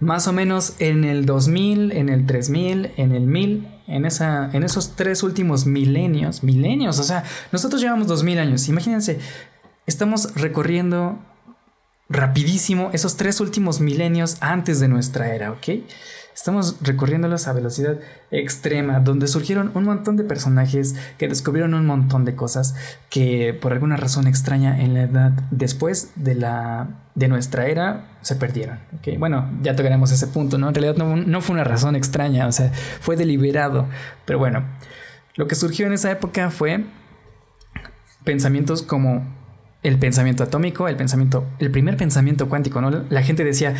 más 0.00 0.28
o 0.28 0.32
menos 0.32 0.74
en 0.78 1.04
el 1.04 1.24
2000, 1.24 1.92
en 1.92 2.08
el 2.08 2.26
3000, 2.26 2.92
en 2.96 3.12
el 3.12 3.26
1000, 3.26 3.68
en, 3.86 4.04
esa, 4.04 4.50
en 4.52 4.62
esos 4.62 4.96
tres 4.96 5.22
últimos 5.22 5.66
milenios, 5.66 6.42
milenios, 6.42 6.98
o 6.98 7.02
sea, 7.02 7.24
nosotros 7.52 7.80
llevamos 7.80 8.06
2000 8.06 8.38
años, 8.38 8.68
imagínense, 8.68 9.18
estamos 9.86 10.34
recorriendo 10.34 11.18
rapidísimo 12.08 12.90
esos 12.92 13.16
tres 13.16 13.40
últimos 13.40 13.80
milenios 13.80 14.36
antes 14.40 14.80
de 14.80 14.88
nuestra 14.88 15.34
era, 15.34 15.52
¿ok? 15.52 15.68
Estamos 16.36 16.76
recorriéndolos 16.82 17.48
a 17.48 17.54
velocidad 17.54 17.98
extrema, 18.30 19.00
donde 19.00 19.26
surgieron 19.26 19.70
un 19.72 19.84
montón 19.84 20.18
de 20.18 20.22
personajes 20.22 20.94
que 21.16 21.28
descubrieron 21.28 21.72
un 21.72 21.86
montón 21.86 22.26
de 22.26 22.34
cosas 22.34 22.74
que 23.08 23.58
por 23.58 23.72
alguna 23.72 23.96
razón 23.96 24.26
extraña 24.26 24.78
en 24.82 24.92
la 24.92 25.04
edad 25.04 25.32
después 25.50 26.10
de 26.14 26.34
la 26.34 26.88
de 27.14 27.28
nuestra 27.28 27.68
era 27.68 28.18
se 28.20 28.36
perdieron. 28.36 28.78
Bueno, 29.18 29.50
ya 29.62 29.74
tocaremos 29.74 30.12
ese 30.12 30.26
punto, 30.26 30.58
¿no? 30.58 30.68
En 30.68 30.74
realidad 30.74 30.96
no, 30.96 31.16
no 31.16 31.40
fue 31.40 31.54
una 31.54 31.64
razón 31.64 31.96
extraña, 31.96 32.46
o 32.46 32.52
sea, 32.52 32.70
fue 33.00 33.16
deliberado. 33.16 33.86
Pero 34.26 34.38
bueno, 34.38 34.62
lo 35.36 35.48
que 35.48 35.54
surgió 35.54 35.86
en 35.86 35.94
esa 35.94 36.10
época 36.10 36.50
fue 36.50 36.84
pensamientos 38.24 38.82
como 38.82 39.26
el 39.82 39.98
pensamiento 39.98 40.42
atómico, 40.42 40.86
el 40.86 40.96
pensamiento, 40.96 41.46
el 41.60 41.70
primer 41.70 41.96
pensamiento 41.96 42.50
cuántico, 42.50 42.82
¿no? 42.82 42.90
La 43.08 43.22
gente 43.22 43.42
decía, 43.42 43.74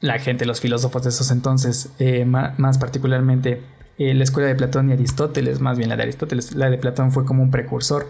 la 0.00 0.18
gente, 0.18 0.46
los 0.46 0.60
filósofos 0.60 1.02
de 1.02 1.08
esos 1.08 1.30
entonces, 1.30 1.90
eh, 1.98 2.24
más, 2.24 2.78
particularmente 2.78 3.62
eh, 3.98 4.14
la 4.14 4.24
escuela 4.24 4.48
de 4.48 4.54
Platón 4.54 4.90
y 4.90 4.92
Aristóteles, 4.92 5.60
más 5.60 5.76
bien 5.76 5.88
la 5.88 5.96
de 5.96 6.04
Aristóteles, 6.04 6.52
la 6.54 6.70
de 6.70 6.78
Platón 6.78 7.10
fue 7.10 7.24
como 7.24 7.42
un 7.42 7.50
precursor, 7.50 8.06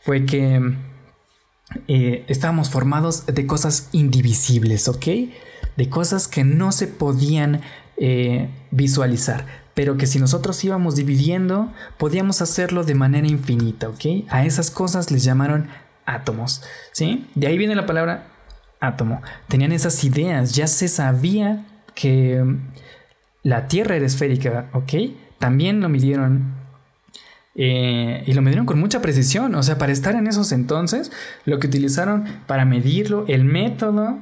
fue 0.00 0.24
que 0.24 0.74
eh, 1.86 2.24
estábamos 2.28 2.70
formados 2.70 3.26
de 3.26 3.46
cosas 3.46 3.90
indivisibles, 3.92 4.88
¿ok? 4.88 5.06
De 5.76 5.88
cosas 5.90 6.28
que 6.28 6.44
no 6.44 6.72
se 6.72 6.86
podían 6.86 7.60
visualizar, 8.70 9.44
pero 9.74 9.96
que 9.96 10.06
si 10.06 10.20
nosotros 10.20 10.62
íbamos 10.62 10.94
dividiendo, 10.94 11.72
podíamos 11.98 12.40
hacerlo 12.42 12.84
de 12.84 12.94
manera 12.94 13.26
infinita, 13.26 13.88
¿ok? 13.88 14.24
A 14.28 14.46
esas 14.46 14.70
cosas 14.70 15.10
les 15.10 15.24
llamaron 15.24 15.66
átomos, 16.06 16.62
¿sí? 16.92 17.28
De 17.34 17.48
ahí 17.48 17.58
viene 17.58 17.74
la 17.74 17.86
palabra 17.86 18.37
átomo. 18.80 19.22
Tenían 19.48 19.72
esas 19.72 20.02
ideas, 20.04 20.54
ya 20.54 20.66
se 20.66 20.88
sabía 20.88 21.64
que 21.94 22.42
mm, 22.42 22.58
la 23.42 23.68
Tierra 23.68 23.96
era 23.96 24.06
esférica, 24.06 24.66
¿ok? 24.72 24.92
También 25.38 25.80
lo 25.80 25.88
midieron 25.88 26.54
eh, 27.54 28.22
y 28.24 28.32
lo 28.34 28.40
midieron 28.40 28.66
con 28.66 28.78
mucha 28.78 29.00
precisión. 29.00 29.54
O 29.54 29.62
sea, 29.62 29.78
para 29.78 29.92
estar 29.92 30.14
en 30.14 30.26
esos 30.26 30.52
entonces, 30.52 31.10
lo 31.44 31.58
que 31.58 31.66
utilizaron 31.66 32.24
para 32.46 32.64
medirlo, 32.64 33.24
el 33.28 33.44
método, 33.44 34.18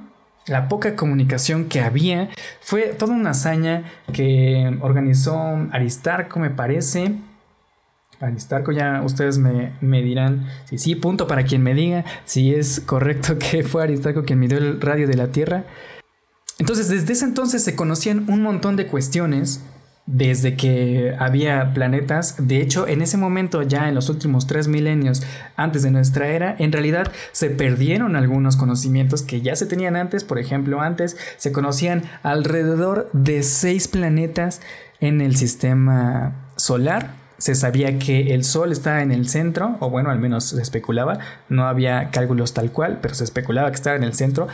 la 0.47 0.69
poca 0.69 0.97
comunicación 0.97 1.67
que 1.67 1.81
había, 1.81 2.31
fue 2.61 2.95
toda 2.99 3.15
una 3.15 3.31
hazaña 3.31 3.85
que 4.13 4.79
organizó 4.81 5.39
Aristarco, 5.73 6.41
me 6.41 6.51
parece. 6.51 7.15
Aristarco, 8.21 8.73
ya 8.73 9.03
ustedes 9.05 9.39
me, 9.39 10.03
dirán 10.03 10.47
si 10.65 10.79
sí, 10.79 10.95
punto 10.95 11.27
para 11.27 11.45
quien 11.45 11.63
me 11.63 11.75
diga 11.75 12.05
si 12.25 12.55
es 12.55 12.81
correcto 12.81 13.39
que 13.39 13.63
fue 13.63 13.83
Aristarco 13.83 14.25
quien 14.25 14.39
midió 14.39 14.59
el 14.59 14.81
radio 14.81 15.07
de 15.07 15.17
la 15.17 15.29
Tierra. 15.29 15.65
Entonces, 16.59 16.89
desde 16.89 17.13
ese 17.13 17.27
entonces 17.27 17.63
se 17.63 17.77
conocían 17.77 18.25
un 18.31 18.43
montón 18.43 18.77
de 18.77 18.87
cuestiones 18.87 19.61
desde 20.07 20.57
que 20.57 21.15
había 21.19 21.75
planetas. 21.75 22.37
De 22.39 22.63
hecho, 22.63 22.89
en 22.89 23.03
ese 23.03 23.19
momento, 23.19 23.63
ya 23.63 23.89
en 23.89 23.95
los 23.95 24.09
últimos 24.09 24.47
tres 24.47 24.67
milenios 24.69 25.23
antes 25.57 25.83
de 25.83 25.91
nuestra 25.91 26.29
era, 26.29 26.57
en 26.59 26.73
realidad 26.73 27.13
se 27.33 27.51
perdieron 27.51 28.17
algunos 28.17 28.57
conocimientos 28.57 29.23
que 29.23 29.43
ya 29.43 29.55
se 29.57 29.67
tenían 29.67 29.97
antes. 29.97 30.25
Por 30.25 30.39
ejemplo, 30.39 30.81
antes 30.81 31.17
se 31.37 31.53
conocían 31.53 32.05
alrededor 32.23 33.11
de 33.13 33.43
seis 33.43 33.89
planetas 33.89 34.63
en 35.01 35.21
el 35.21 35.37
sistema 35.37 36.47
solar 36.57 37.26
se 37.47 37.55
sabía 37.55 37.97
que 38.01 38.35
el 38.35 38.43
Sol 38.43 38.73
estaba 38.73 39.03
en 39.03 39.13
el 39.13 39.29
centro, 39.29 39.77
o 39.79 39.89
bueno, 39.89 40.11
al 40.11 40.19
menos 40.19 40.47
se 40.47 40.61
especulaba, 40.61 41.21
no 41.49 41.69
había 41.69 42.11
cálculos 42.11 42.55
tal 42.55 42.73
cual, 42.73 42.99
pero 43.01 43.15
se 43.15 43.23
especulaba 43.23 43.71
que 43.71 43.77
estaba 43.77 43.95
en 43.95 44.03
el 44.03 44.15
centro. 44.15 44.49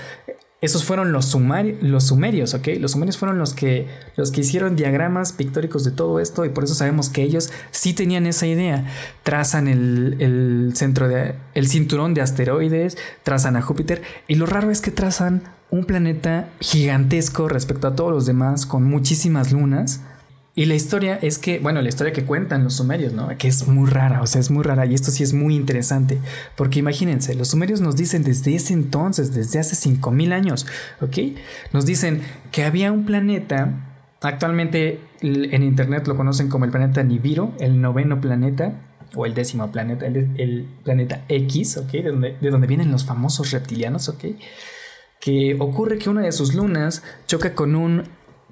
Esos 0.61 0.85
fueron 0.85 1.11
los, 1.11 1.35
los 1.81 2.05
sumerios, 2.05 2.53
¿ok? 2.53 2.69
Los 2.79 2.91
sumerios 2.91 3.17
fueron 3.17 3.39
los 3.39 3.55
que, 3.55 3.89
los 4.17 4.31
que 4.31 4.43
hicieron 4.43 4.77
diagramas 4.77 5.33
pictóricos 5.33 5.85
de 5.85 5.91
todo 5.91 6.21
esto 6.21 6.45
y 6.45 6.51
por 6.51 6.65
eso 6.65 6.75
sabemos 6.75 7.09
que 7.09 7.23
ellos 7.23 7.51
sí 7.71 7.95
tenían 7.95 8.27
esa 8.27 8.47
idea. 8.47 8.85
Trazan 9.23 9.69
el, 9.69 10.17
el 10.21 10.73
centro 10.77 11.09
de, 11.09 11.35
el 11.55 11.69
cinturón 11.69 12.13
de 12.13 12.21
asteroides, 12.21 12.99
trazan 13.23 13.57
a 13.57 13.63
Júpiter 13.63 14.03
y 14.29 14.35
lo 14.35 14.45
raro 14.45 14.71
es 14.71 14.83
que 14.83 14.91
trazan 14.91 15.45
un 15.71 15.87
planeta 15.87 16.51
gigantesco 16.61 17.49
respecto 17.49 17.89
a 17.89 17.97
todos 17.97 18.13
los 18.13 18.27
demás 18.27 18.67
con 18.67 18.85
muchísimas 18.85 19.51
lunas 19.51 20.03
y 20.55 20.67
la 20.67 20.75
historia 20.75 21.19
es 21.23 21.39
que, 21.39 21.61
bueno, 21.61 21.81
la 21.81 21.89
historia 21.89 22.13
que 22.13 22.25
cuentan 22.25 22.63
los 22.63 22.75
sumerios, 22.75 23.15
¿no? 23.15 23.29
Que 23.39 23.49
es 23.49 23.67
muy 23.69 23.89
rara, 23.89 24.21
o 24.21 24.27
sea, 24.27 24.39
es 24.41 24.51
muy 24.51 24.63
rara 24.63 24.85
y 24.85 24.93
esto 24.93 25.11
sí 25.11 25.23
es 25.23 25.33
muy 25.33 25.57
interesante, 25.57 26.19
porque 26.57 26.79
imagínense, 26.79 27.35
los 27.35 27.49
sumerios 27.49 27.81
nos 27.81 27.97
dicen 27.97 28.23
desde 28.23 28.55
ese 28.55 28.75
entonces, 28.75 29.33
desde 29.33 29.59
hace 29.61 29.75
5000 29.77 30.33
años, 30.33 30.67
¿ok? 31.01 31.17
Nos 31.73 31.87
dicen 31.87 32.21
que 32.51 32.65
había 32.65 32.93
un 32.93 33.07
planeta, 33.07 33.97
actualmente 34.21 35.01
en 35.23 35.63
internet 35.63 36.07
lo 36.07 36.17
conocen 36.17 36.49
como 36.49 36.67
el 36.67 36.71
planeta 36.71 37.03
Nibiru, 37.03 37.55
el 37.59 37.81
noveno 37.81 38.21
planeta, 38.21 38.75
o 39.15 39.27
el 39.27 39.35
décimo 39.35 39.71
planeta, 39.71 40.07
el, 40.07 40.69
planeta 40.85 41.25
X, 41.29 41.79
¿ok? 41.79 41.91
De 41.93 42.11
donde, 42.11 42.37
de 42.41 42.51
donde 42.51 42.67
vienen 42.67 42.91
los 42.91 43.05
famosos 43.05 43.53
reptilianos, 43.53 44.09
¿ok? 44.09 44.25
Que 45.21 45.57
ocurre 45.59 45.99
que 45.99 46.11
una 46.11 46.23
de 46.23 46.33
sus 46.33 46.55
lunas 46.55 47.03
choca 47.27 47.55
con 47.55 47.75
un 47.75 48.05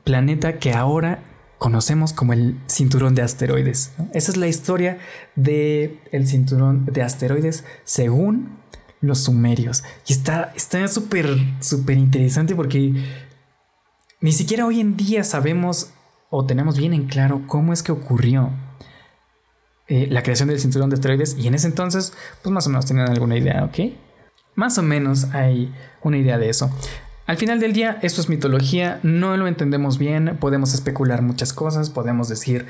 planeta 0.04 0.58
que 0.58 0.72
ahora 0.72 1.29
conocemos 1.60 2.14
como 2.14 2.32
el 2.32 2.58
cinturón 2.68 3.14
de 3.14 3.20
asteroides. 3.20 3.92
Esa 4.14 4.32
es 4.32 4.38
la 4.38 4.48
historia 4.48 4.96
del 5.36 6.00
el 6.10 6.26
cinturón 6.26 6.86
de 6.86 7.02
asteroides 7.02 7.64
según 7.84 8.56
los 9.02 9.18
sumerios. 9.24 9.84
Y 10.08 10.14
está 10.14 10.88
súper, 10.88 11.28
súper 11.60 11.98
interesante 11.98 12.54
porque 12.54 12.94
ni 14.22 14.32
siquiera 14.32 14.64
hoy 14.64 14.80
en 14.80 14.96
día 14.96 15.22
sabemos 15.22 15.90
o 16.30 16.46
tenemos 16.46 16.78
bien 16.78 16.94
en 16.94 17.06
claro 17.06 17.42
cómo 17.46 17.74
es 17.74 17.82
que 17.82 17.92
ocurrió 17.92 18.52
eh, 19.86 20.06
la 20.08 20.22
creación 20.22 20.48
del 20.48 20.60
cinturón 20.60 20.88
de 20.88 20.94
asteroides. 20.94 21.36
Y 21.38 21.46
en 21.46 21.54
ese 21.54 21.66
entonces, 21.66 22.14
pues 22.42 22.54
más 22.54 22.66
o 22.68 22.70
menos 22.70 22.86
tenían 22.86 23.10
alguna 23.10 23.36
idea, 23.36 23.64
¿ok? 23.64 23.92
Más 24.54 24.78
o 24.78 24.82
menos 24.82 25.24
hay 25.34 25.74
una 26.02 26.16
idea 26.16 26.38
de 26.38 26.48
eso. 26.48 26.70
Al 27.30 27.36
final 27.36 27.60
del 27.60 27.72
día, 27.72 27.96
esto 28.02 28.20
es 28.20 28.28
mitología, 28.28 28.98
no 29.04 29.36
lo 29.36 29.46
entendemos 29.46 29.98
bien, 29.98 30.36
podemos 30.40 30.74
especular 30.74 31.22
muchas 31.22 31.52
cosas, 31.52 31.88
podemos 31.88 32.28
decir, 32.28 32.66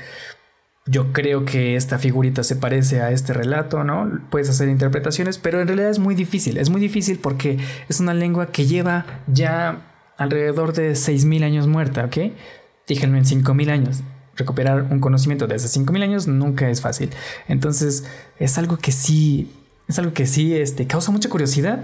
yo 0.85 1.13
creo 1.13 1.45
que 1.45 1.75
esta 1.75 1.97
figurita 1.97 2.43
se 2.43 2.55
parece 2.55 3.01
a 3.01 3.09
este 3.09 3.33
relato, 3.33 3.83
¿no? 3.83 4.21
Puedes 4.29 4.49
hacer 4.49 4.69
interpretaciones, 4.69 5.39
pero 5.39 5.61
en 5.61 5.67
realidad 5.67 5.89
es 5.89 5.97
muy 5.97 6.13
difícil, 6.13 6.59
es 6.59 6.69
muy 6.69 6.79
difícil 6.79 7.17
porque 7.17 7.57
es 7.89 7.99
una 7.99 8.13
lengua 8.13 8.51
que 8.51 8.67
lleva 8.67 9.07
ya 9.25 10.13
alrededor 10.15 10.73
de 10.73 10.91
6.000 10.91 11.43
años 11.43 11.65
muerta, 11.65 12.05
¿ok? 12.05 12.17
Díganme 12.87 13.17
en 13.17 13.25
5.000 13.25 13.71
años. 13.71 14.01
Recuperar 14.35 14.83
un 14.91 14.99
conocimiento 14.99 15.47
de 15.47 15.55
hace 15.55 15.79
5.000 15.79 16.03
años 16.03 16.27
nunca 16.27 16.69
es 16.69 16.81
fácil. 16.81 17.09
Entonces, 17.47 18.05
es 18.37 18.59
algo 18.59 18.77
que 18.77 18.91
sí, 18.91 19.51
es 19.87 19.97
algo 19.97 20.13
que 20.13 20.27
sí 20.27 20.55
este, 20.55 20.85
causa 20.85 21.11
mucha 21.11 21.29
curiosidad, 21.29 21.83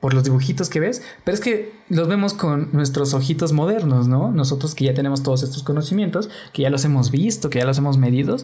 por 0.00 0.14
los 0.14 0.24
dibujitos 0.24 0.70
que 0.70 0.78
ves, 0.78 1.02
pero 1.24 1.34
es 1.34 1.40
que 1.40 1.72
los 1.88 2.06
vemos 2.06 2.32
con 2.34 2.68
nuestros 2.72 3.14
ojitos 3.14 3.52
modernos, 3.52 4.06
¿no? 4.06 4.30
Nosotros 4.30 4.74
que 4.74 4.84
ya 4.84 4.94
tenemos 4.94 5.22
todos 5.22 5.42
estos 5.42 5.64
conocimientos, 5.64 6.30
que 6.52 6.62
ya 6.62 6.70
los 6.70 6.84
hemos 6.84 7.10
visto, 7.10 7.50
que 7.50 7.58
ya 7.58 7.64
los 7.64 7.78
hemos 7.78 7.98
medido, 7.98 8.36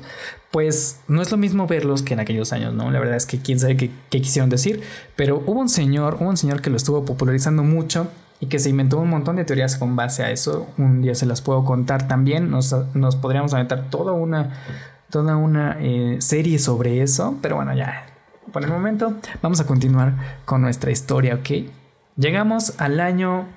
pues 0.51 1.01
no 1.07 1.23
es 1.23 1.31
lo 1.31 1.37
mismo 1.37 1.67
verlos 1.67 2.03
que 2.03 2.15
en 2.15 2.21
aquellos 2.21 2.53
años, 2.53 2.75
¿no? 2.75 2.91
La 2.91 2.99
verdad 2.99 3.17
es 3.17 3.27
que 3.27 3.39
quién 3.39 3.61
sabe 3.61 3.77
qué, 3.77 3.91
quisieron 4.11 4.51
decir, 4.51 4.83
pero 5.15 5.43
hubo 5.47 5.61
un 5.61 5.69
señor, 5.69 6.17
hubo 6.21 6.29
un 6.29 6.37
señor 6.37 6.61
que 6.61 6.71
lo 6.71 6.77
estuvo 6.77 7.05
popularizando 7.05 7.63
mucho 7.63 8.09
y 8.41 8.47
que 8.47 8.59
se 8.59 8.71
inventó 8.71 8.99
un 8.99 9.11
montón 9.11 9.37
de 9.37 9.45
teorías 9.45 9.77
con 9.77 9.95
base 9.95 10.25
a 10.25 10.33
eso. 10.33 10.67
Un 10.77 11.03
día 11.03 11.15
se 11.15 11.27
las 11.27 11.41
puedo 11.41 11.65
contar 11.65 12.09
también, 12.09 12.51
nos, 12.51 12.75
podríamos 13.21 13.55
aventar 13.55 13.91
toda 13.91 14.13
una, 14.13 14.61
toda 15.09 15.37
una 15.37 15.77
eh, 15.81 16.17
serie 16.21 16.59
sobre 16.59 17.01
eso, 17.03 17.37
pero 17.41 17.57
bueno, 17.57 17.75
ya 17.75 18.14
por 18.55 18.63
el 18.63 18.71
momento, 18.71 19.19
vamos 19.43 19.59
a 19.61 19.67
continuar 19.67 20.39
con 20.45 20.63
nuestra 20.63 20.93
historia, 20.93 21.35
¿ok? 21.35 21.69
Llegamos 22.17 22.75
al 22.79 23.01
año 23.01 23.49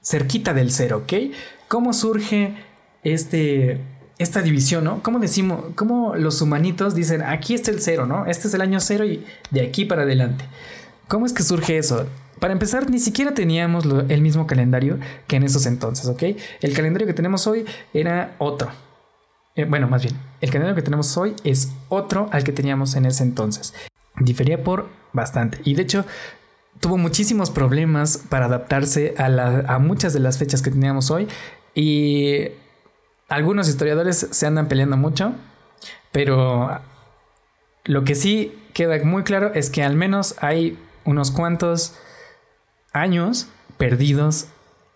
cerquita 0.00 0.54
del 0.54 0.70
cero, 0.70 1.02
¿ok? 1.04 1.34
¿Cómo 1.66 1.92
surge 1.92 2.54
este, 3.02 3.80
esta 4.18 4.40
división, 4.40 4.84
¿no? 4.84 5.02
¿Cómo 5.02 5.18
decimos, 5.18 5.64
cómo 5.74 6.14
los 6.14 6.40
humanitos 6.40 6.94
dicen, 6.94 7.20
aquí 7.22 7.54
está 7.54 7.72
el 7.72 7.80
cero, 7.80 8.06
¿no? 8.06 8.24
Este 8.26 8.46
es 8.46 8.54
el 8.54 8.60
año 8.60 8.78
cero 8.78 9.04
y 9.04 9.26
de 9.50 9.62
aquí 9.62 9.84
para 9.84 10.02
adelante. 10.02 10.44
¿Cómo 11.08 11.26
es 11.26 11.32
que 11.32 11.42
surge 11.42 11.76
eso? 11.76 12.06
Para 12.38 12.52
empezar, 12.52 12.88
ni 12.88 13.00
siquiera 13.00 13.34
teníamos 13.34 13.84
el 14.08 14.22
mismo 14.22 14.46
calendario 14.46 15.00
que 15.26 15.34
en 15.34 15.42
esos 15.42 15.66
entonces, 15.66 16.06
¿ok? 16.06 16.22
El 16.60 16.74
calendario 16.74 17.08
que 17.08 17.14
tenemos 17.14 17.48
hoy 17.48 17.64
era 17.92 18.36
otro. 18.38 18.70
eh, 19.56 19.64
bueno, 19.64 19.88
más 19.88 20.02
bien, 20.02 20.14
el 20.40 20.48
calendario 20.50 20.76
que 20.76 20.82
tenemos 20.82 21.16
hoy 21.16 21.34
es 21.42 21.72
otro 21.88 22.28
al 22.30 22.44
que 22.44 22.52
teníamos 22.52 22.94
en 22.94 23.06
ese 23.06 23.24
entonces. 23.24 23.74
Difería 24.24 24.62
por 24.62 24.88
bastante. 25.12 25.58
Y 25.64 25.74
de 25.74 25.82
hecho, 25.82 26.04
tuvo 26.80 26.98
muchísimos 26.98 27.50
problemas 27.50 28.18
para 28.28 28.46
adaptarse 28.46 29.14
a, 29.18 29.26
a 29.74 29.78
muchas 29.78 30.12
de 30.12 30.20
las 30.20 30.38
fechas 30.38 30.62
que 30.62 30.70
teníamos 30.70 31.10
hoy. 31.10 31.28
Y 31.74 32.48
algunos 33.28 33.68
historiadores 33.68 34.28
se 34.30 34.46
andan 34.46 34.68
peleando 34.68 34.96
mucho. 34.96 35.34
Pero 36.12 36.80
lo 37.84 38.04
que 38.04 38.14
sí 38.14 38.58
queda 38.74 39.02
muy 39.04 39.22
claro 39.24 39.52
es 39.54 39.70
que 39.70 39.82
al 39.82 39.96
menos 39.96 40.36
hay 40.40 40.78
unos 41.04 41.30
cuantos 41.30 41.94
años 42.92 43.48
perdidos 43.78 44.48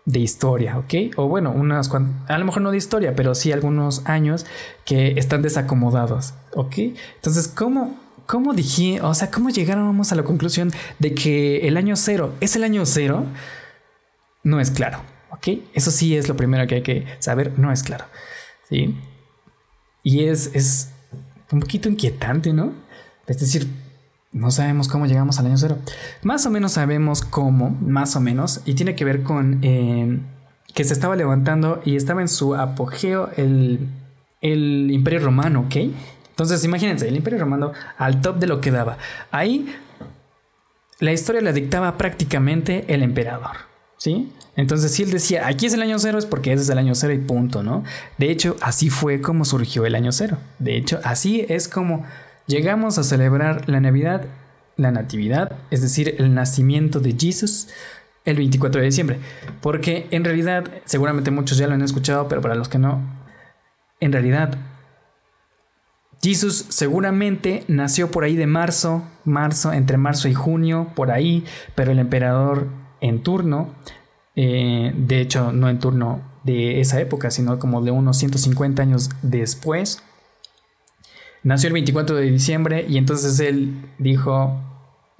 de 0.04 0.20
historia, 0.20 0.78
¿ok? 0.78 1.16
O 1.16 1.28
bueno, 1.28 1.50
unas 1.50 1.90
a 1.92 2.38
lo 2.38 2.44
mejor 2.44 2.62
no 2.62 2.70
de 2.70 2.76
historia, 2.76 3.16
pero 3.16 3.34
sí 3.34 3.50
algunos 3.50 4.06
años 4.06 4.46
que 4.84 5.18
están 5.18 5.42
desacomodados, 5.42 6.34
¿ok? 6.54 6.78
Entonces, 7.16 7.48
¿cómo, 7.48 7.98
cómo 8.26 8.52
dije, 8.54 9.00
o 9.00 9.14
sea, 9.14 9.30
cómo 9.30 9.50
llegáramos 9.50 10.12
a 10.12 10.16
la 10.16 10.24
conclusión 10.24 10.72
de 10.98 11.14
que 11.14 11.68
el 11.68 11.76
año 11.76 11.96
cero 11.96 12.34
es 12.40 12.56
el 12.56 12.64
año 12.64 12.84
cero? 12.86 13.24
No 14.42 14.60
es 14.60 14.70
claro, 14.70 15.00
¿ok? 15.30 15.48
Eso 15.74 15.90
sí 15.90 16.16
es 16.16 16.28
lo 16.28 16.36
primero 16.36 16.66
que 16.66 16.76
hay 16.76 16.82
que 16.82 17.06
saber, 17.18 17.58
no 17.58 17.72
es 17.72 17.82
claro, 17.82 18.04
¿sí? 18.68 18.96
Y 20.02 20.24
es, 20.24 20.50
es 20.54 20.90
un 21.50 21.60
poquito 21.60 21.88
inquietante, 21.88 22.52
¿no? 22.52 22.72
Es 23.26 23.40
decir, 23.40 23.66
no 24.32 24.50
sabemos 24.50 24.88
cómo 24.88 25.06
llegamos 25.06 25.38
al 25.38 25.46
año 25.46 25.58
cero. 25.58 25.78
Más 26.22 26.46
o 26.46 26.50
menos 26.50 26.72
sabemos 26.72 27.22
cómo, 27.22 27.70
más 27.70 28.16
o 28.16 28.20
menos, 28.20 28.60
y 28.64 28.74
tiene 28.74 28.94
que 28.94 29.04
ver 29.04 29.22
con 29.22 29.60
eh, 29.62 30.20
que 30.74 30.84
se 30.84 30.92
estaba 30.92 31.16
levantando 31.16 31.80
y 31.84 31.96
estaba 31.96 32.20
en 32.20 32.28
su 32.28 32.54
apogeo 32.54 33.30
el, 33.36 33.88
el 34.42 34.90
Imperio 34.90 35.20
Romano, 35.20 35.60
¿ok? 35.60 35.76
Entonces 36.36 36.62
imagínense, 36.64 37.08
el 37.08 37.16
Imperio 37.16 37.38
Romano 37.38 37.72
al 37.96 38.20
top 38.20 38.36
de 38.36 38.46
lo 38.46 38.60
que 38.60 38.70
daba. 38.70 38.98
Ahí 39.30 39.74
la 41.00 41.12
historia 41.12 41.40
la 41.40 41.52
dictaba 41.52 41.96
prácticamente 41.96 42.84
el 42.92 43.02
emperador, 43.02 43.56
¿sí? 43.96 44.30
Entonces, 44.54 44.92
si 44.92 45.02
él 45.02 45.10
decía, 45.10 45.46
aquí 45.46 45.64
es 45.64 45.72
el 45.72 45.80
año 45.80 45.98
cero, 45.98 46.18
es 46.18 46.26
porque 46.26 46.52
ese 46.52 46.62
es 46.62 46.68
el 46.68 46.76
año 46.76 46.94
cero 46.94 47.14
y 47.14 47.18
punto, 47.18 47.62
¿no? 47.62 47.84
De 48.18 48.30
hecho, 48.30 48.56
así 48.60 48.90
fue 48.90 49.22
como 49.22 49.46
surgió 49.46 49.86
el 49.86 49.94
año 49.94 50.12
cero. 50.12 50.36
De 50.58 50.76
hecho, 50.76 51.00
así 51.04 51.46
es 51.48 51.68
como 51.68 52.04
llegamos 52.46 52.98
a 52.98 53.02
celebrar 53.02 53.66
la 53.68 53.80
Navidad, 53.80 54.26
la 54.76 54.90
Natividad, 54.90 55.52
es 55.70 55.80
decir, 55.80 56.16
el 56.18 56.34
nacimiento 56.34 57.00
de 57.00 57.16
Jesús, 57.18 57.68
el 58.26 58.36
24 58.36 58.80
de 58.80 58.86
diciembre. 58.86 59.18
Porque 59.62 60.06
en 60.10 60.24
realidad, 60.24 60.64
seguramente 60.84 61.30
muchos 61.30 61.56
ya 61.56 61.66
lo 61.66 61.74
han 61.74 61.82
escuchado, 61.82 62.28
pero 62.28 62.42
para 62.42 62.54
los 62.54 62.68
que 62.68 62.78
no, 62.78 63.02
en 64.00 64.12
realidad, 64.12 64.56
Jesús 66.26 66.64
seguramente 66.70 67.62
nació 67.68 68.10
por 68.10 68.24
ahí 68.24 68.34
de 68.34 68.48
marzo, 68.48 69.04
marzo, 69.24 69.72
entre 69.72 69.96
marzo 69.96 70.26
y 70.26 70.34
junio, 70.34 70.88
por 70.96 71.12
ahí, 71.12 71.44
pero 71.76 71.92
el 71.92 72.00
emperador 72.00 72.66
en 73.00 73.22
turno, 73.22 73.76
eh, 74.34 74.92
de 74.96 75.20
hecho 75.20 75.52
no 75.52 75.68
en 75.68 75.78
turno 75.78 76.22
de 76.42 76.80
esa 76.80 77.00
época, 77.00 77.30
sino 77.30 77.60
como 77.60 77.80
de 77.80 77.92
unos 77.92 78.16
150 78.18 78.82
años 78.82 79.08
después, 79.22 80.02
nació 81.44 81.68
el 81.68 81.74
24 81.74 82.16
de 82.16 82.28
diciembre 82.28 82.84
y 82.88 82.98
entonces 82.98 83.38
él 83.38 83.88
dijo, 84.00 84.60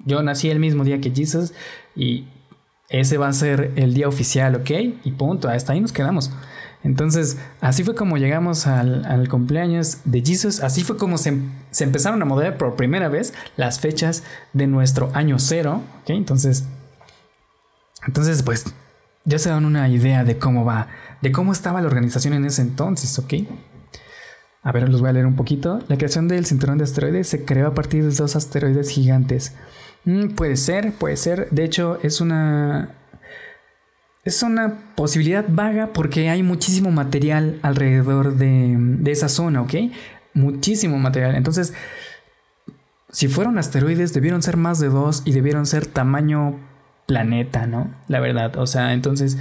yo 0.05 0.25
nací 0.25 0.51
el 0.51 0.59
mismo 0.59 0.83
día 0.83 1.01
que 1.01 1.13
Jesus 1.13 1.53
y 1.95 2.27
ese 2.89 3.17
va 3.17 3.29
a 3.29 3.33
ser 3.33 3.71
el 3.77 3.95
día 3.95 4.09
oficial, 4.09 4.57
¿ok? 4.57 4.71
Y 5.05 5.13
punto, 5.13 5.49
hasta 5.49 5.73
ahí 5.73 5.81
nos 5.81 5.93
quedamos. 5.93 6.33
Entonces, 6.87 7.37
así 7.61 7.83
fue 7.83 7.97
como 7.97 8.17
llegamos 8.17 8.69
al, 8.69 9.29
cumpleaños 9.29 9.99
de 10.05 10.23
Jesus, 10.25 10.63
así 10.63 10.85
fue 10.85 10.97
como 10.97 11.19
se, 11.19 11.37
empezaron 11.81 12.23
a 12.23 12.25
mover 12.25 12.57
por 12.59 12.77
primera 12.77 13.09
vez 13.09 13.35
las 13.57 13.81
fechas 13.81 14.23
de 14.53 14.69
nuestro 14.69 15.11
año 15.13 15.41
cero, 15.41 15.83
¿ok? 16.03 16.11
Entonces, 16.11 16.65
entonces, 18.07 18.45
pues, 18.45 18.67
ya 19.25 19.41
se 19.41 19.49
dan 19.49 19.65
una 19.65 19.89
idea 19.89 20.23
de 20.23 20.39
cómo 20.39 20.65
va, 20.65 20.87
de 21.23 21.33
cómo 21.33 21.51
estaba 21.51 21.81
la 21.81 21.89
organización 21.89 22.35
en 22.35 22.45
ese 22.45 22.63
entonces, 22.63 23.19
¿ok? 23.19 23.35
A 24.63 24.71
ver, 24.71 24.89
los 24.89 25.01
voy 25.01 25.11
a 25.11 25.13
leer 25.13 25.27
un 25.27 25.35
poquito. 25.35 25.81
La 25.89 25.97
creación 25.97 26.29
del 26.29 26.47
cinturón 26.47 26.79
de 26.79 26.85
asteroides 26.85 27.27
se 27.27 27.45
creó 27.45 27.67
a 27.67 27.75
partir 27.75 28.05
de 28.05 28.15
dos 28.15 28.37
asteroides 28.37 28.91
gigantes. 28.91 29.55
Mm, 30.05 30.37
puede 30.37 30.57
ser, 30.57 30.93
puede 30.93 31.17
ser. 31.17 31.49
De 31.51 31.65
hecho, 31.65 31.99
es 32.05 32.21
una. 32.21 32.91
Es 34.27 34.43
una 34.43 34.77
posibilidad 34.97 35.45
vaga 35.49 35.93
porque 35.93 36.29
hay 36.29 36.43
muchísimo 36.43 36.91
material 36.91 37.61
alrededor 37.63 38.35
de, 38.35 38.75
de 38.77 39.13
esa 39.13 39.29
zona, 39.29 39.63
¿ok? 39.63 39.75
Muchísimo 40.35 40.99
material. 40.99 41.37
Entonces, 41.37 41.73
si 43.09 43.29
fueron 43.29 43.57
asteroides, 43.57 44.13
debieron 44.13 44.43
ser 44.43 44.57
más 44.57 44.81
de 44.81 44.89
dos 44.89 45.23
y 45.25 45.31
debieron 45.31 45.65
ser 45.65 45.87
tamaño 45.87 46.59
planeta, 47.07 47.69
¿no? 47.69 47.95
La 48.09 48.19
verdad. 48.19 48.57
O 48.57 48.67
sea, 48.67 48.95
entonces, 48.95 49.39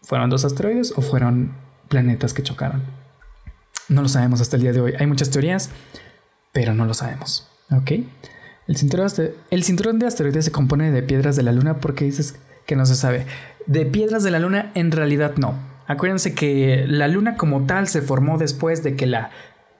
¿fueron 0.00 0.30
dos 0.30 0.46
asteroides 0.46 0.94
o 0.96 1.02
fueron 1.02 1.52
planetas 1.88 2.32
que 2.32 2.42
chocaron? 2.42 2.82
No 3.90 4.00
lo 4.00 4.08
sabemos 4.08 4.40
hasta 4.40 4.56
el 4.56 4.62
día 4.62 4.72
de 4.72 4.80
hoy. 4.80 4.94
Hay 4.98 5.06
muchas 5.06 5.28
teorías, 5.28 5.68
pero 6.52 6.74
no 6.74 6.86
lo 6.86 6.94
sabemos. 6.94 7.50
¿Ok? 7.70 7.92
El 8.66 8.76
cinturón, 8.76 9.10
el 9.50 9.62
cinturón 9.62 9.98
de 9.98 10.06
asteroides 10.06 10.46
se 10.46 10.52
compone 10.52 10.90
de 10.90 11.02
piedras 11.02 11.36
de 11.36 11.42
la 11.42 11.52
Luna 11.52 11.80
porque 11.80 12.06
dices 12.06 12.36
que 12.64 12.76
no 12.76 12.86
se 12.86 12.96
sabe. 12.96 13.26
De 13.66 13.86
piedras 13.86 14.22
de 14.22 14.30
la 14.30 14.38
Luna 14.38 14.70
en 14.74 14.92
realidad 14.92 15.34
no. 15.36 15.54
Acuérdense 15.86 16.34
que 16.34 16.84
la 16.88 17.08
Luna 17.08 17.36
como 17.36 17.66
tal 17.66 17.88
se 17.88 18.02
formó 18.02 18.38
después 18.38 18.82
de 18.82 18.96
que 18.96 19.06
la, 19.06 19.30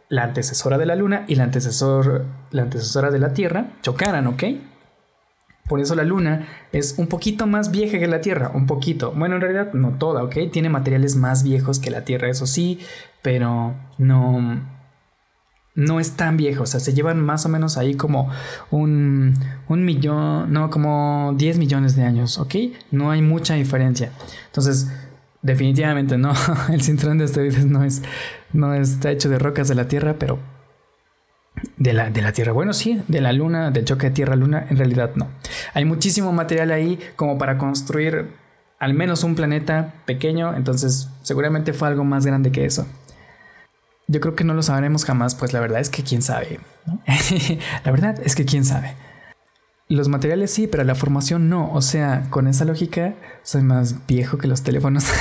la 0.08 0.24
antecesora 0.24 0.78
de 0.78 0.86
la 0.86 0.94
Luna 0.94 1.24
y 1.26 1.34
la, 1.34 1.44
antecesor, 1.44 2.24
la 2.50 2.62
antecesora 2.62 3.10
de 3.10 3.18
la 3.18 3.32
Tierra 3.32 3.70
chocaran, 3.82 4.26
¿ok? 4.26 4.44
Por 5.68 5.80
eso 5.80 5.96
la 5.96 6.04
Luna 6.04 6.46
es 6.70 6.94
un 6.96 7.08
poquito 7.08 7.46
más 7.48 7.72
vieja 7.72 7.98
que 7.98 8.06
la 8.06 8.20
Tierra, 8.20 8.52
un 8.54 8.66
poquito. 8.66 9.12
Bueno, 9.16 9.34
en 9.34 9.40
realidad 9.40 9.72
no 9.72 9.98
toda, 9.98 10.22
¿ok? 10.22 10.36
Tiene 10.52 10.68
materiales 10.68 11.16
más 11.16 11.42
viejos 11.42 11.80
que 11.80 11.90
la 11.90 12.04
Tierra, 12.04 12.28
eso 12.28 12.46
sí, 12.46 12.78
pero 13.22 13.74
no, 13.98 14.60
no 15.76 16.00
es 16.00 16.12
tan 16.12 16.36
viejo. 16.36 16.64
O 16.64 16.66
sea, 16.66 16.80
se 16.80 16.92
llevan 16.92 17.20
más 17.20 17.46
o 17.46 17.48
menos 17.48 17.76
ahí 17.76 17.94
como 17.94 18.30
un, 18.70 19.34
un 19.68 19.84
millón, 19.84 20.52
no, 20.52 20.70
como 20.70 21.34
10 21.36 21.58
millones 21.58 21.94
de 21.94 22.02
años, 22.02 22.38
¿ok? 22.38 22.54
No 22.90 23.12
hay 23.12 23.22
mucha 23.22 23.54
diferencia. 23.54 24.10
Entonces, 24.46 24.88
definitivamente 25.42 26.18
no, 26.18 26.32
el 26.72 26.82
cinturón 26.82 27.18
de 27.18 27.24
asteroides 27.24 27.66
no 27.66 27.84
es, 27.84 28.02
no 28.52 28.74
está 28.74 29.12
hecho 29.12 29.28
de 29.28 29.38
rocas 29.38 29.68
de 29.68 29.76
la 29.76 29.86
Tierra, 29.86 30.16
pero 30.18 30.40
de 31.76 31.92
la, 31.92 32.10
de 32.10 32.22
la 32.22 32.32
Tierra. 32.32 32.52
Bueno, 32.52 32.72
sí, 32.72 33.02
de 33.06 33.20
la 33.20 33.32
Luna, 33.32 33.70
del 33.70 33.84
choque 33.84 34.08
de 34.08 34.12
Tierra-Luna, 34.12 34.66
en 34.68 34.78
realidad 34.78 35.12
no. 35.14 35.28
Hay 35.74 35.84
muchísimo 35.84 36.32
material 36.32 36.72
ahí 36.72 36.98
como 37.16 37.38
para 37.38 37.58
construir 37.58 38.30
al 38.78 38.94
menos 38.94 39.24
un 39.24 39.34
planeta 39.34 39.94
pequeño, 40.04 40.54
entonces 40.54 41.08
seguramente 41.22 41.72
fue 41.72 41.88
algo 41.88 42.04
más 42.04 42.26
grande 42.26 42.50
que 42.50 42.64
eso. 42.64 42.86
Yo 44.08 44.20
creo 44.20 44.34
que 44.34 44.44
no 44.44 44.54
lo 44.54 44.62
sabremos 44.62 45.04
jamás, 45.04 45.34
pues 45.34 45.52
la 45.52 45.60
verdad 45.60 45.80
es 45.80 45.90
que 45.90 46.02
quién 46.02 46.22
sabe. 46.22 46.60
la 47.84 47.90
verdad 47.90 48.20
es 48.24 48.34
que 48.36 48.44
quién 48.44 48.64
sabe. 48.64 48.94
Los 49.88 50.08
materiales 50.08 50.50
sí, 50.50 50.66
pero 50.66 50.84
la 50.84 50.94
formación 50.94 51.48
no. 51.48 51.72
O 51.72 51.82
sea, 51.82 52.26
con 52.30 52.46
esa 52.46 52.64
lógica, 52.64 53.14
soy 53.42 53.62
más 53.62 54.06
viejo 54.06 54.38
que 54.38 54.48
los 54.48 54.62
teléfonos. 54.62 55.06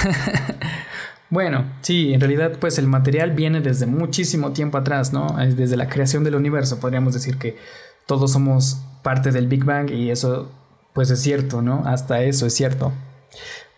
Bueno, 1.30 1.66
sí, 1.82 2.14
en 2.14 2.22
realidad 2.22 2.60
pues 2.60 2.78
el 2.78 2.88
material 2.88 3.32
viene 3.32 3.60
desde 3.60 3.88
muchísimo 3.88 4.54
tiempo 4.54 4.78
atrás, 4.78 5.12
¿no? 5.12 5.36
Desde 5.56 5.76
la 5.76 5.90
creación 5.90 6.24
del 6.24 6.36
universo, 6.36 6.80
podríamos 6.80 7.14
decir 7.14 7.38
que 7.38 7.58
todos 8.06 8.32
somos 8.32 8.80
parte 9.02 9.32
del 9.32 9.48
Big 9.48 9.64
Bang 9.64 9.90
y 9.90 10.12
eso 10.12 10.52
pues 10.94 11.10
es 11.10 11.20
cierto, 11.20 11.62
¿no? 11.62 11.84
Hasta 11.86 12.22
eso 12.22 12.46
es 12.46 12.54
cierto. 12.54 12.94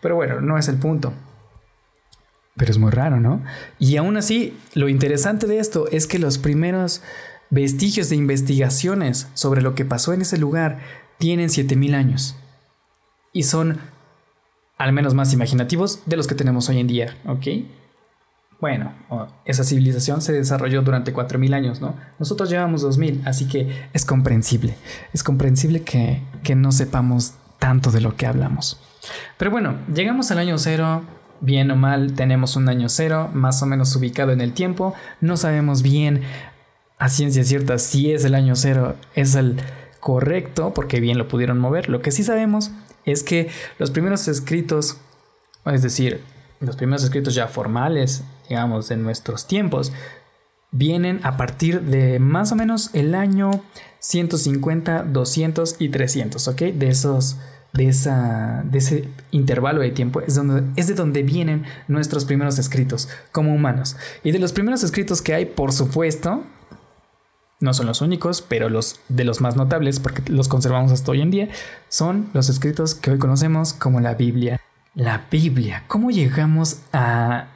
Pero 0.00 0.14
bueno, 0.14 0.40
no 0.40 0.58
es 0.58 0.68
el 0.68 0.76
punto. 0.76 1.12
Pero 2.58 2.70
es 2.70 2.78
muy 2.78 2.90
raro, 2.90 3.20
¿no? 3.20 3.42
Y 3.78 3.96
aún 3.96 4.16
así, 4.16 4.58
lo 4.74 4.88
interesante 4.88 5.46
de 5.46 5.58
esto 5.58 5.86
es 5.90 6.06
que 6.06 6.18
los 6.18 6.36
primeros 6.36 7.02
vestigios 7.50 8.10
de 8.10 8.16
investigaciones 8.16 9.28
sobre 9.32 9.62
lo 9.62 9.74
que 9.74 9.84
pasó 9.84 10.12
en 10.12 10.22
ese 10.22 10.36
lugar 10.36 10.80
tienen 11.18 11.48
7000 11.48 11.94
años. 11.94 12.36
Y 13.32 13.44
son 13.44 13.78
al 14.76 14.92
menos 14.92 15.14
más 15.14 15.32
imaginativos 15.32 16.02
de 16.06 16.16
los 16.16 16.26
que 16.26 16.34
tenemos 16.34 16.68
hoy 16.68 16.78
en 16.78 16.86
día, 16.86 17.16
¿ok? 17.26 17.46
Bueno, 18.60 18.92
esa 19.44 19.62
civilización 19.62 20.20
se 20.20 20.32
desarrolló 20.32 20.82
durante 20.82 21.14
4.000 21.14 21.54
años, 21.54 21.80
¿no? 21.80 21.94
Nosotros 22.18 22.50
llevamos 22.50 22.84
2.000, 22.84 23.22
así 23.24 23.46
que 23.46 23.88
es 23.92 24.04
comprensible. 24.04 24.74
Es 25.12 25.22
comprensible 25.22 25.82
que, 25.82 26.22
que 26.42 26.56
no 26.56 26.72
sepamos 26.72 27.34
tanto 27.60 27.92
de 27.92 28.00
lo 28.00 28.16
que 28.16 28.26
hablamos. 28.26 28.80
Pero 29.36 29.52
bueno, 29.52 29.76
llegamos 29.92 30.30
al 30.32 30.38
año 30.38 30.58
cero, 30.58 31.02
bien 31.40 31.70
o 31.70 31.76
mal, 31.76 32.14
tenemos 32.14 32.56
un 32.56 32.68
año 32.68 32.88
cero, 32.88 33.30
más 33.32 33.62
o 33.62 33.66
menos 33.66 33.94
ubicado 33.96 34.32
en 34.32 34.40
el 34.40 34.52
tiempo. 34.52 34.94
No 35.20 35.36
sabemos 35.36 35.82
bien 35.82 36.22
a 36.98 37.08
ciencia 37.08 37.44
cierta 37.44 37.78
si 37.78 38.12
es 38.12 38.24
el 38.24 38.34
año 38.34 38.56
cero, 38.56 38.96
es 39.14 39.34
el 39.34 39.56
correcto, 40.00 40.72
porque 40.74 41.00
bien 41.00 41.18
lo 41.18 41.28
pudieron 41.28 41.58
mover. 41.58 41.88
Lo 41.88 42.02
que 42.02 42.10
sí 42.10 42.24
sabemos 42.24 42.70
es 43.04 43.22
que 43.22 43.48
los 43.78 43.90
primeros 43.90 44.28
escritos, 44.28 44.98
es 45.66 45.82
decir, 45.82 46.22
los 46.60 46.76
primeros 46.76 47.04
escritos 47.04 47.34
ya 47.34 47.46
formales, 47.46 48.24
digamos, 48.48 48.88
de 48.88 48.96
nuestros 48.96 49.46
tiempos, 49.46 49.92
vienen 50.70 51.20
a 51.22 51.36
partir 51.36 51.82
de 51.82 52.18
más 52.18 52.52
o 52.52 52.56
menos 52.56 52.90
el 52.92 53.14
año 53.14 53.50
150, 54.00 55.04
200 55.04 55.76
y 55.78 55.88
300, 55.88 56.48
¿ok? 56.48 56.60
De 56.60 56.88
esos 56.88 57.36
de, 57.72 57.88
esa, 57.88 58.62
de 58.64 58.78
ese 58.78 59.08
intervalo 59.30 59.80
de 59.80 59.90
tiempo 59.90 60.20
es, 60.20 60.34
donde, 60.34 60.64
es 60.76 60.88
de 60.88 60.94
donde 60.94 61.22
vienen 61.22 61.64
nuestros 61.86 62.24
primeros 62.24 62.58
escritos 62.58 63.08
como 63.32 63.54
humanos. 63.54 63.96
Y 64.24 64.32
de 64.32 64.38
los 64.38 64.52
primeros 64.52 64.82
escritos 64.82 65.22
que 65.22 65.34
hay, 65.34 65.46
por 65.46 65.72
supuesto, 65.72 66.44
no 67.60 67.74
son 67.74 67.86
los 67.86 68.00
únicos, 68.00 68.42
pero 68.42 68.68
los 68.68 69.00
de 69.08 69.24
los 69.24 69.40
más 69.40 69.56
notables, 69.56 70.00
porque 70.00 70.22
los 70.30 70.48
conservamos 70.48 70.92
hasta 70.92 71.10
hoy 71.10 71.20
en 71.20 71.30
día, 71.30 71.48
son 71.88 72.30
los 72.32 72.48
escritos 72.48 72.94
que 72.94 73.10
hoy 73.10 73.18
conocemos 73.18 73.72
como 73.72 74.00
la 74.00 74.14
Biblia. 74.14 74.60
La 74.94 75.26
Biblia, 75.30 75.84
¿cómo 75.86 76.10
llegamos 76.10 76.80
a, 76.92 77.48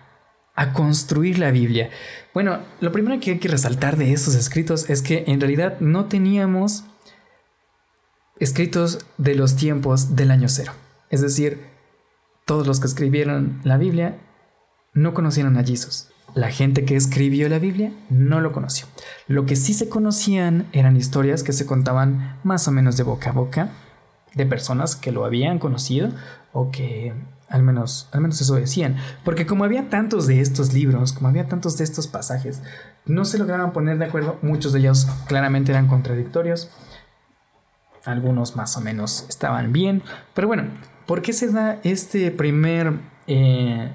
a 0.55 0.73
construir 0.73 1.39
la 1.39 1.51
Biblia? 1.51 1.91
Bueno, 2.35 2.59
lo 2.81 2.93
primero 2.93 3.19
que 3.21 3.33
hay 3.33 3.39
que 3.39 3.49
resaltar 3.49 3.97
de 3.97 4.13
estos 4.13 4.35
escritos 4.35 4.91
es 4.91 5.03
que 5.03 5.25
en 5.27 5.41
realidad 5.41 5.79
no 5.81 6.07
teníamos 6.07 6.85
escritos 8.43 9.07
de 9.19 9.35
los 9.35 9.57
tiempos 9.57 10.17
del 10.17 10.31
año 10.31 10.49
cero. 10.49 10.73
Es 11.11 11.21
decir, 11.21 11.61
todos 12.45 12.67
los 12.67 12.81
que 12.81 12.87
escribieron 12.87 13.61
la 13.63 13.77
Biblia 13.77 14.19
no 14.95 15.15
conocieron 15.15 15.57
a 15.57 15.65
Jesús. 15.65 16.09
La 16.35 16.51
gente 16.51 16.85
que 16.85 16.97
escribió 16.97 17.49
la 17.49 17.59
Biblia 17.59 17.93
no 18.09 18.41
lo 18.41 18.53
conoció. 18.53 18.87
Lo 19.29 19.47
que 19.47 19.55
sí 19.55 19.75
se 19.75 19.89
conocían 19.89 20.67
eran 20.73 20.97
historias 20.97 21.43
que 21.43 21.53
se 21.53 21.67
contaban 21.67 22.41
más 22.43 22.67
o 22.67 22.73
menos 22.73 22.97
de 22.97 23.03
boca 23.05 23.31
a 23.31 23.35
boca 23.35 23.71
de 24.35 24.47
personas 24.47 24.97
que 24.97 25.13
lo 25.13 25.25
habían 25.25 25.59
conocido 25.59 26.09
o 26.53 26.71
que 26.71 27.13
al 27.49 27.63
menos, 27.63 28.09
al 28.13 28.23
menos 28.23 28.41
eso 28.41 28.55
decían. 28.55 28.97
Porque 29.25 29.47
como 29.47 29.65
había 29.65 29.91
tantos 29.91 30.27
de 30.27 30.41
estos 30.41 30.73
libros, 30.73 31.13
como 31.13 31.29
había 31.29 31.47
tantos 31.47 31.77
de 31.77 31.85
estos 31.85 32.07
pasajes, 32.07 32.63
no 33.05 33.25
se 33.27 33.39
lograban 33.39 33.73
poner 33.73 33.99
de 33.99 34.07
acuerdo. 34.07 34.39
Muchos 34.43 34.73
de 34.73 34.81
ellos 34.81 35.07
claramente 35.29 35.71
eran 35.71 35.87
contradictorios. 35.87 36.71
Algunos 38.05 38.57
más 38.57 38.77
o 38.77 38.81
menos 38.81 39.27
estaban 39.29 39.73
bien. 39.73 40.03
Pero 40.35 40.49
bueno, 40.49 40.65
¿por 41.07 41.23
qué 41.23 41.33
se 41.33 41.51
da 41.51 41.79
este 41.85 42.31
primer 42.31 42.95
eh, 43.27 43.93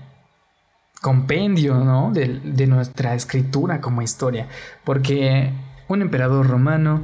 compendio 1.02 1.76
¿no? 1.76 2.12
de, 2.12 2.40
de 2.44 2.68
nuestra 2.68 3.16
escritura 3.16 3.82
como 3.82 4.02
historia? 4.02 4.48
Porque 4.84 5.52
un 5.88 6.02
emperador 6.02 6.48
romano 6.48 7.04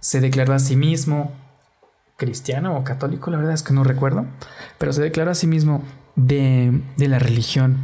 se 0.00 0.20
declaró 0.20 0.54
a 0.54 0.58
sí 0.58 0.76
mismo 0.76 1.32
cristiano 2.16 2.76
o 2.76 2.84
católico, 2.84 3.30
la 3.30 3.38
verdad 3.38 3.54
es 3.54 3.62
que 3.62 3.72
no 3.72 3.84
recuerdo, 3.84 4.26
pero 4.78 4.92
se 4.92 5.02
declaró 5.02 5.30
a 5.30 5.34
sí 5.34 5.46
mismo 5.46 5.82
de, 6.14 6.82
de, 6.96 7.08
la 7.08 7.18
religión 7.18 7.78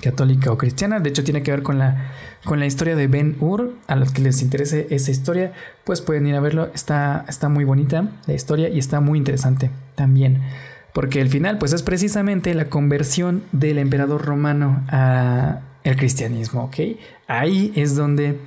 católica 0.00 0.52
o 0.52 0.58
cristiana. 0.58 1.00
De 1.00 1.10
hecho, 1.10 1.24
tiene 1.24 1.42
que 1.42 1.50
ver 1.50 1.62
con 1.62 1.78
la, 1.78 2.12
con 2.44 2.60
la 2.60 2.66
historia 2.66 2.96
de 2.96 3.06
Ben 3.06 3.36
Ur. 3.40 3.74
A 3.86 3.96
los 3.96 4.12
que 4.12 4.22
les 4.22 4.42
interese 4.42 4.86
esa 4.90 5.10
historia, 5.10 5.52
pues 5.84 6.00
pueden 6.00 6.26
ir 6.26 6.34
a 6.34 6.40
verlo. 6.40 6.70
Está, 6.74 7.24
está 7.28 7.48
muy 7.48 7.64
bonita 7.64 8.10
la 8.26 8.34
historia 8.34 8.68
y 8.68 8.78
está 8.78 9.00
muy 9.00 9.18
interesante 9.18 9.70
también. 9.94 10.42
Porque 10.92 11.20
el 11.20 11.28
final, 11.28 11.58
pues 11.58 11.72
es 11.72 11.82
precisamente 11.82 12.54
la 12.54 12.66
conversión 12.66 13.44
del 13.52 13.78
emperador 13.78 14.24
romano 14.24 14.84
a 14.88 15.60
el 15.84 15.96
cristianismo, 15.96 16.64
¿ok? 16.64 16.76
Ahí 17.26 17.72
es 17.76 17.94
donde 17.94 18.38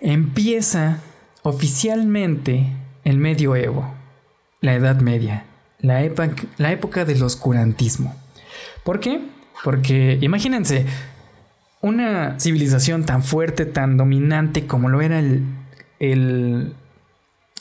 empieza 0.00 0.98
oficialmente 1.42 2.72
el 3.04 3.18
medioevo, 3.18 3.94
la 4.60 4.74
Edad 4.74 5.00
Media, 5.00 5.44
la, 5.78 6.02
la 6.58 6.72
época 6.72 7.04
del 7.04 7.22
oscurantismo. 7.22 8.14
¿Por 8.82 9.00
qué? 9.00 9.20
Porque 9.64 10.18
imagínense, 10.20 10.86
una 11.80 12.38
civilización 12.38 13.04
tan 13.04 13.22
fuerte, 13.22 13.66
tan 13.66 13.96
dominante 13.96 14.66
como 14.66 14.88
lo 14.88 15.00
era 15.00 15.18
el, 15.18 15.44
el 15.98 16.74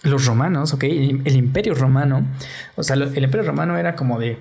los 0.04 0.26
romanos, 0.26 0.74
¿ok? 0.74 0.84
El, 0.84 1.36
imperio 1.36 1.74
romano. 1.74 2.26
O 2.76 2.84
sea, 2.84 2.96
el 2.96 3.24
imperio 3.24 3.46
romano 3.46 3.78
era 3.78 3.96
como 3.96 4.20
de, 4.20 4.40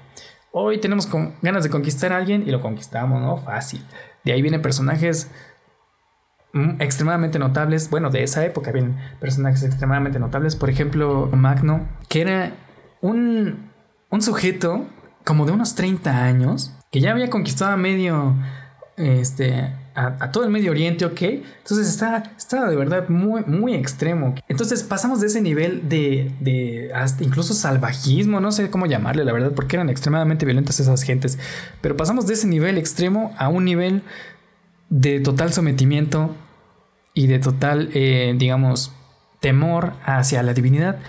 hoy 0.52 0.78
tenemos 0.78 1.08
ganas 1.42 1.64
de 1.64 1.70
conquistar 1.70 2.12
a 2.12 2.18
alguien 2.18 2.44
y 2.46 2.50
lo 2.50 2.60
conquistamos, 2.60 3.20
¿no? 3.20 3.38
Fácil. 3.38 3.82
De 4.24 4.32
ahí 4.32 4.42
vienen 4.42 4.62
personajes 4.62 5.30
Mm, 6.54 6.80
extremadamente 6.80 7.40
notables, 7.40 7.90
bueno, 7.90 8.10
de 8.10 8.22
esa 8.22 8.44
época 8.44 8.70
vienen 8.70 8.96
personajes 9.18 9.64
extremadamente 9.64 10.20
notables, 10.20 10.54
por 10.54 10.70
ejemplo, 10.70 11.28
Magno, 11.32 11.88
que 12.08 12.20
era 12.20 12.52
un, 13.00 13.72
un 14.08 14.22
sujeto 14.22 14.86
como 15.24 15.46
de 15.46 15.52
unos 15.52 15.74
30 15.74 16.24
años, 16.24 16.72
que 16.94 17.00
ya 17.00 17.10
había 17.10 17.28
conquistado 17.28 17.72
a 17.72 17.76
medio, 17.76 18.36
este, 18.96 19.74
a, 19.96 20.30
todo 20.30 20.44
el 20.44 20.50
Medio 20.50 20.70
Oriente, 20.70 21.04
¿ok? 21.04 21.22
Entonces 21.22 21.88
está, 21.88 22.22
está 22.38 22.70
de 22.70 22.76
verdad 22.76 23.08
muy, 23.08 23.42
muy 23.46 23.74
extremo. 23.74 24.36
Entonces 24.46 24.84
pasamos 24.84 25.20
de 25.20 25.26
ese 25.26 25.40
nivel 25.40 25.88
de, 25.88 26.30
de 26.38 26.92
hasta 26.94 27.24
incluso 27.24 27.52
salvajismo, 27.52 28.38
no 28.38 28.52
sé 28.52 28.70
cómo 28.70 28.86
llamarle, 28.86 29.24
la 29.24 29.32
verdad, 29.32 29.50
porque 29.56 29.74
eran 29.74 29.90
extremadamente 29.90 30.46
violentas 30.46 30.78
esas 30.78 31.02
gentes, 31.02 31.36
pero 31.80 31.96
pasamos 31.96 32.28
de 32.28 32.34
ese 32.34 32.46
nivel 32.46 32.78
extremo 32.78 33.34
a 33.38 33.48
un 33.48 33.64
nivel 33.64 34.02
de 34.88 35.18
total 35.18 35.52
sometimiento 35.52 36.36
y 37.12 37.26
de 37.26 37.40
total, 37.40 37.90
eh, 37.94 38.34
digamos, 38.38 38.92
temor 39.40 39.94
hacia 40.04 40.44
la 40.44 40.54
divinidad 40.54 41.00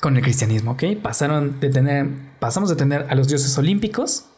con 0.00 0.16
el 0.16 0.22
cristianismo, 0.22 0.70
¿ok? 0.70 0.84
Pasaron 1.02 1.60
de 1.60 1.68
tener, 1.68 2.08
pasamos 2.38 2.70
de 2.70 2.76
tener 2.76 3.04
a 3.10 3.14
los 3.14 3.28
dioses 3.28 3.58
olímpicos 3.58 4.30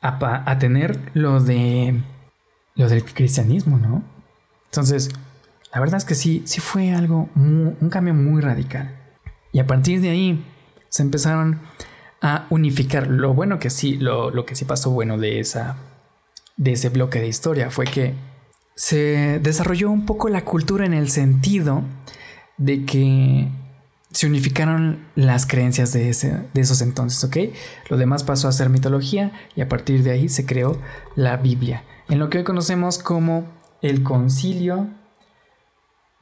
a, 0.00 0.58
tener 0.58 0.98
lo 1.14 1.40
de 1.40 2.00
lo 2.74 2.88
del 2.88 3.04
cristianismo, 3.04 3.78
¿no? 3.78 4.02
Entonces, 4.66 5.10
la 5.74 5.80
verdad 5.80 5.98
es 5.98 6.04
que 6.04 6.14
sí, 6.14 6.42
sí 6.46 6.60
fue 6.60 6.92
algo, 6.92 7.28
un 7.34 7.90
cambio 7.90 8.14
muy 8.14 8.40
radical. 8.40 8.96
Y 9.52 9.58
a 9.58 9.66
partir 9.66 10.00
de 10.00 10.10
ahí 10.10 10.44
se 10.88 11.02
empezaron 11.02 11.60
a 12.20 12.46
unificar. 12.50 13.08
Lo 13.08 13.34
bueno 13.34 13.58
que 13.58 13.70
sí, 13.70 13.96
lo, 13.96 14.30
lo 14.30 14.44
que 14.44 14.54
sí 14.54 14.64
pasó 14.64 14.90
bueno 14.90 15.18
de 15.18 15.40
esa, 15.40 15.76
de 16.56 16.72
ese 16.72 16.88
bloque 16.90 17.20
de 17.20 17.28
historia 17.28 17.70
fue 17.70 17.86
que 17.86 18.14
se 18.74 19.40
desarrolló 19.40 19.90
un 19.90 20.06
poco 20.06 20.28
la 20.28 20.44
cultura 20.44 20.86
en 20.86 20.94
el 20.94 21.10
sentido 21.10 21.82
de 22.56 22.84
que 22.84 23.48
se 24.12 24.26
unificaron 24.26 25.06
las 25.14 25.46
creencias 25.46 25.92
de, 25.92 26.10
ese, 26.10 26.48
de 26.52 26.60
esos 26.60 26.82
entonces, 26.82 27.22
¿ok? 27.24 27.36
Lo 27.88 27.96
demás 27.96 28.24
pasó 28.24 28.48
a 28.48 28.52
ser 28.52 28.68
mitología 28.68 29.32
y 29.54 29.60
a 29.60 29.68
partir 29.68 30.02
de 30.02 30.10
ahí 30.10 30.28
se 30.28 30.46
creó 30.46 30.80
la 31.14 31.36
Biblia, 31.36 31.84
en 32.08 32.18
lo 32.18 32.28
que 32.28 32.38
hoy 32.38 32.44
conocemos 32.44 32.98
como 32.98 33.48
el 33.82 34.02
concilio 34.02 34.88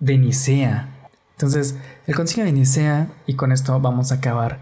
de 0.00 0.18
Nicea. 0.18 1.10
Entonces, 1.32 1.76
el 2.06 2.14
concilio 2.14 2.44
de 2.44 2.52
Nicea, 2.52 3.10
y 3.26 3.34
con 3.34 3.52
esto 3.52 3.78
vamos 3.80 4.12
a 4.12 4.16
acabar 4.16 4.60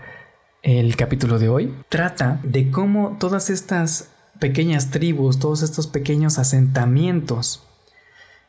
el 0.62 0.94
capítulo 0.96 1.38
de 1.38 1.48
hoy, 1.48 1.74
trata 1.88 2.40
de 2.42 2.70
cómo 2.70 3.16
todas 3.18 3.50
estas 3.50 4.10
pequeñas 4.38 4.90
tribus, 4.90 5.38
todos 5.38 5.62
estos 5.62 5.86
pequeños 5.86 6.38
asentamientos 6.38 7.66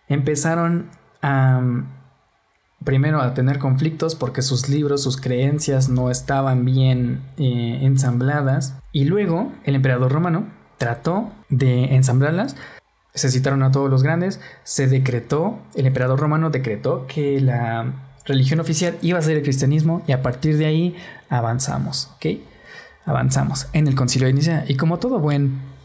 empezaron 0.07 0.89
a 1.21 1.61
primero 2.83 3.21
a 3.21 3.33
tener 3.33 3.59
conflictos 3.59 4.15
porque 4.15 4.41
sus 4.41 4.69
libros, 4.69 5.01
sus 5.03 5.19
creencias 5.19 5.89
no 5.89 6.11
estaban 6.11 6.65
bien 6.65 7.21
eh, 7.37 7.79
ensambladas 7.81 8.75
y 8.91 9.05
luego 9.05 9.51
el 9.63 9.75
emperador 9.75 10.11
romano 10.11 10.47
trató 10.77 11.31
de 11.49 11.95
ensamblarlas. 11.95 12.55
Se 13.13 13.29
citaron 13.31 13.63
a 13.63 13.71
todos 13.71 13.89
los 13.89 14.03
grandes, 14.03 14.39
se 14.63 14.87
decretó, 14.87 15.59
el 15.75 15.87
emperador 15.87 16.19
romano 16.19 16.51
decretó 16.51 17.07
que 17.07 17.41
la 17.41 17.93
religión 18.25 18.59
oficial 18.59 18.97
iba 19.01 19.17
a 19.17 19.23
ser 19.23 19.37
el 19.37 19.43
cristianismo 19.43 20.03
y 20.05 20.11
a 20.11 20.21
partir 20.21 20.57
de 20.57 20.67
ahí 20.67 20.95
avanzamos, 21.29 22.11
¿ok? 22.17 22.41
Avanzamos 23.05 23.67
en 23.73 23.87
el 23.87 23.95
concilio 23.95 24.27
de 24.27 24.33
Nicea 24.33 24.65
y 24.67 24.75
como 24.75 24.99
todo 24.99 25.19
buen 25.19 25.77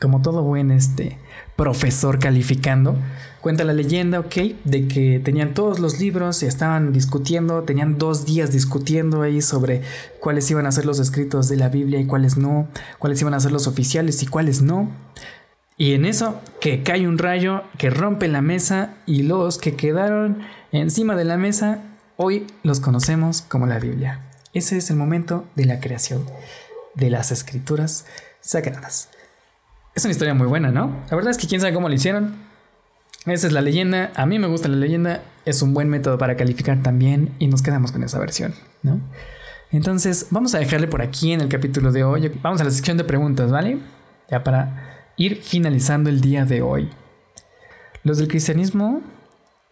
como 0.00 0.20
todo 0.20 0.42
buen 0.42 0.70
este 0.70 1.18
profesor 1.56 2.18
calificando, 2.18 2.96
cuenta 3.46 3.62
la 3.62 3.74
leyenda, 3.74 4.18
ok, 4.18 4.34
de 4.64 4.88
que 4.88 5.20
tenían 5.20 5.54
todos 5.54 5.78
los 5.78 6.00
libros 6.00 6.42
y 6.42 6.46
estaban 6.46 6.92
discutiendo, 6.92 7.62
tenían 7.62 7.96
dos 7.96 8.26
días 8.26 8.50
discutiendo 8.50 9.22
ahí 9.22 9.40
sobre 9.40 9.82
cuáles 10.18 10.50
iban 10.50 10.66
a 10.66 10.72
ser 10.72 10.84
los 10.84 10.98
escritos 10.98 11.48
de 11.48 11.56
la 11.56 11.68
Biblia 11.68 12.00
y 12.00 12.06
cuáles 12.06 12.36
no, 12.36 12.66
cuáles 12.98 13.20
iban 13.20 13.34
a 13.34 13.38
ser 13.38 13.52
los 13.52 13.68
oficiales 13.68 14.20
y 14.24 14.26
cuáles 14.26 14.62
no. 14.62 14.90
Y 15.76 15.92
en 15.92 16.06
eso 16.06 16.40
que 16.60 16.82
cae 16.82 17.06
un 17.06 17.18
rayo 17.18 17.62
que 17.78 17.88
rompe 17.88 18.26
la 18.26 18.42
mesa 18.42 18.94
y 19.06 19.22
los 19.22 19.58
que 19.58 19.76
quedaron 19.76 20.38
encima 20.72 21.14
de 21.14 21.24
la 21.24 21.36
mesa 21.36 21.84
hoy 22.16 22.48
los 22.64 22.80
conocemos 22.80 23.42
como 23.42 23.68
la 23.68 23.78
Biblia. 23.78 24.22
Ese 24.54 24.76
es 24.76 24.90
el 24.90 24.96
momento 24.96 25.44
de 25.54 25.66
la 25.66 25.78
creación 25.78 26.26
de 26.96 27.10
las 27.10 27.30
escrituras 27.30 28.06
sagradas. 28.40 29.08
Es 29.94 30.04
una 30.04 30.10
historia 30.10 30.34
muy 30.34 30.48
buena, 30.48 30.72
¿no? 30.72 31.04
La 31.08 31.14
verdad 31.14 31.30
es 31.30 31.38
que 31.38 31.46
quién 31.46 31.60
sabe 31.60 31.72
cómo 31.72 31.88
lo 31.88 31.94
hicieron. 31.94 32.44
Esa 33.26 33.48
es 33.48 33.52
la 33.52 33.60
leyenda. 33.60 34.12
A 34.14 34.24
mí 34.24 34.38
me 34.38 34.46
gusta 34.46 34.68
la 34.68 34.76
leyenda. 34.76 35.22
Es 35.44 35.60
un 35.60 35.74
buen 35.74 35.88
método 35.88 36.16
para 36.16 36.36
calificar 36.36 36.82
también. 36.82 37.30
Y 37.38 37.48
nos 37.48 37.60
quedamos 37.60 37.90
con 37.90 38.04
esa 38.04 38.18
versión, 38.18 38.54
¿no? 38.82 39.00
Entonces, 39.72 40.28
vamos 40.30 40.54
a 40.54 40.58
dejarle 40.58 40.86
por 40.86 41.02
aquí 41.02 41.32
en 41.32 41.40
el 41.40 41.48
capítulo 41.48 41.90
de 41.90 42.04
hoy. 42.04 42.32
Vamos 42.40 42.60
a 42.60 42.64
la 42.64 42.70
sección 42.70 42.96
de 42.96 43.04
preguntas, 43.04 43.50
¿vale? 43.50 43.78
Ya 44.30 44.44
para 44.44 45.10
ir 45.16 45.42
finalizando 45.42 46.08
el 46.08 46.20
día 46.20 46.44
de 46.44 46.62
hoy. 46.62 46.88
Los 48.04 48.18
del 48.18 48.28
cristianismo 48.28 49.02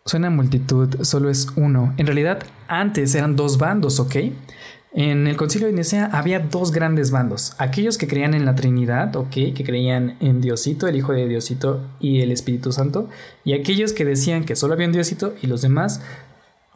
suena 0.05 0.31
multitud, 0.31 1.03
solo 1.03 1.31
es 1.31 1.47
uno. 1.55 1.95
En 1.97 2.07
realidad, 2.07 2.43
antes 2.67 3.15
eran 3.15 3.37
dos 3.37 3.59
bandos, 3.59 4.01
¿ok? 4.01 4.17
En 4.97 5.27
el 5.27 5.37
concilio 5.37 5.67
de 5.67 5.73
Nicea 5.73 6.09
había 6.13 6.39
dos 6.39 6.71
grandes 6.71 7.11
bandos. 7.11 7.57
Aquellos 7.59 7.99
que 7.99 8.07
creían 8.07 8.33
en 8.33 8.45
la 8.45 8.55
Trinidad. 8.55 9.13
Que 9.29 9.53
creían 9.53 10.17
en 10.21 10.41
Diosito, 10.41 10.87
el 10.87 10.95
Hijo 10.95 11.13
de 11.13 11.27
Diosito 11.27 11.83
y 11.99 12.21
el 12.21 12.31
Espíritu 12.31 12.71
Santo. 12.71 13.09
Y 13.45 13.55
aquellos 13.55 13.93
que 13.93 14.05
decían 14.05 14.45
que 14.45 14.55
solo 14.55 14.75
había 14.75 14.87
un 14.87 14.93
Diosito 14.93 15.35
y 15.43 15.49
los 15.49 15.63
demás, 15.63 16.01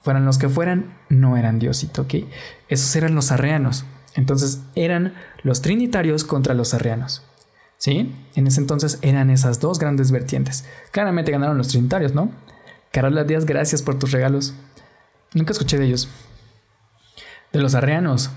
fueran 0.02 0.24
los 0.24 0.37
que 0.37 0.48
fueran, 0.48 0.96
no 1.09 1.37
eran 1.37 1.61
Diosito, 1.61 2.02
¿ok? 2.02 2.14
Esos 2.68 2.94
eran 2.96 3.14
los 3.14 3.31
arreanos. 3.31 3.85
Entonces 4.16 4.62
eran 4.74 5.14
los 5.44 5.62
trinitarios 5.62 6.24
contra 6.24 6.54
los 6.54 6.74
arreanos. 6.74 7.22
¿Sí? 7.76 8.12
En 8.35 8.48
ese 8.48 8.61
entonces 8.61 8.98
eran 9.02 9.31
esas 9.31 9.61
dos 9.61 9.78
grandes 9.78 10.11
vertientes. 10.11 10.64
Claramente 10.90 11.31
ganaron 11.31 11.57
los 11.57 11.68
trinitarios, 11.68 12.14
¿no? 12.14 12.33
Carola 12.90 13.22
Díaz, 13.22 13.44
gracias 13.44 13.83
por 13.83 13.96
tus 13.96 14.11
regalos. 14.11 14.54
Nunca 15.35 15.52
escuché 15.52 15.78
de 15.78 15.87
ellos. 15.87 16.09
De 17.52 17.61
los 17.61 17.74
arreanos. 17.74 18.30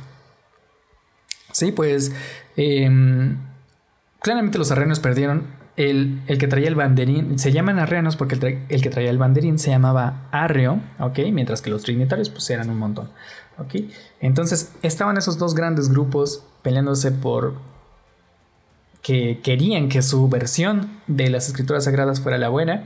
Sí, 1.52 1.72
pues 1.72 2.12
em, 2.56 3.38
claramente 4.20 4.58
los 4.58 4.72
arreanos 4.72 5.00
perdieron. 5.00 5.60
El, 5.78 6.22
que 6.28 6.48
traía 6.48 6.68
el 6.68 6.76
banderín, 6.76 7.40
se 7.40 7.52
llaman 7.52 7.80
arreanos 7.80 8.16
porque 8.16 8.36
el, 8.36 8.60
el, 8.70 8.82
que 8.84 8.90
traía 8.90 9.10
el 9.10 9.18
banderín 9.18 9.58
se 9.58 9.72
llamaba 9.72 10.28
arreo, 10.30 10.80
¿ok? 11.00 11.20
Mientras 11.32 11.62
que 11.64 11.72
los 11.72 11.82
trinitarios 11.82 12.30
pues 12.30 12.48
eran 12.52 12.70
un 12.70 12.78
montón, 12.78 13.10
¿ok? 13.58 13.76
Entonces 14.20 14.74
estaban 14.84 15.18
esos 15.18 15.40
dos 15.40 15.56
grandes 15.56 15.90
grupos 15.90 16.44
peleándose 16.62 17.12
por 17.12 17.56
que 19.02 19.40
querían 19.42 19.90
que 19.90 20.04
su 20.04 20.30
versión 20.30 20.92
de 21.08 21.32
las 21.32 21.48
escrituras 21.48 21.86
sagradas 21.86 22.20
fuera 22.20 22.38
la 22.38 22.50
buena 22.50 22.86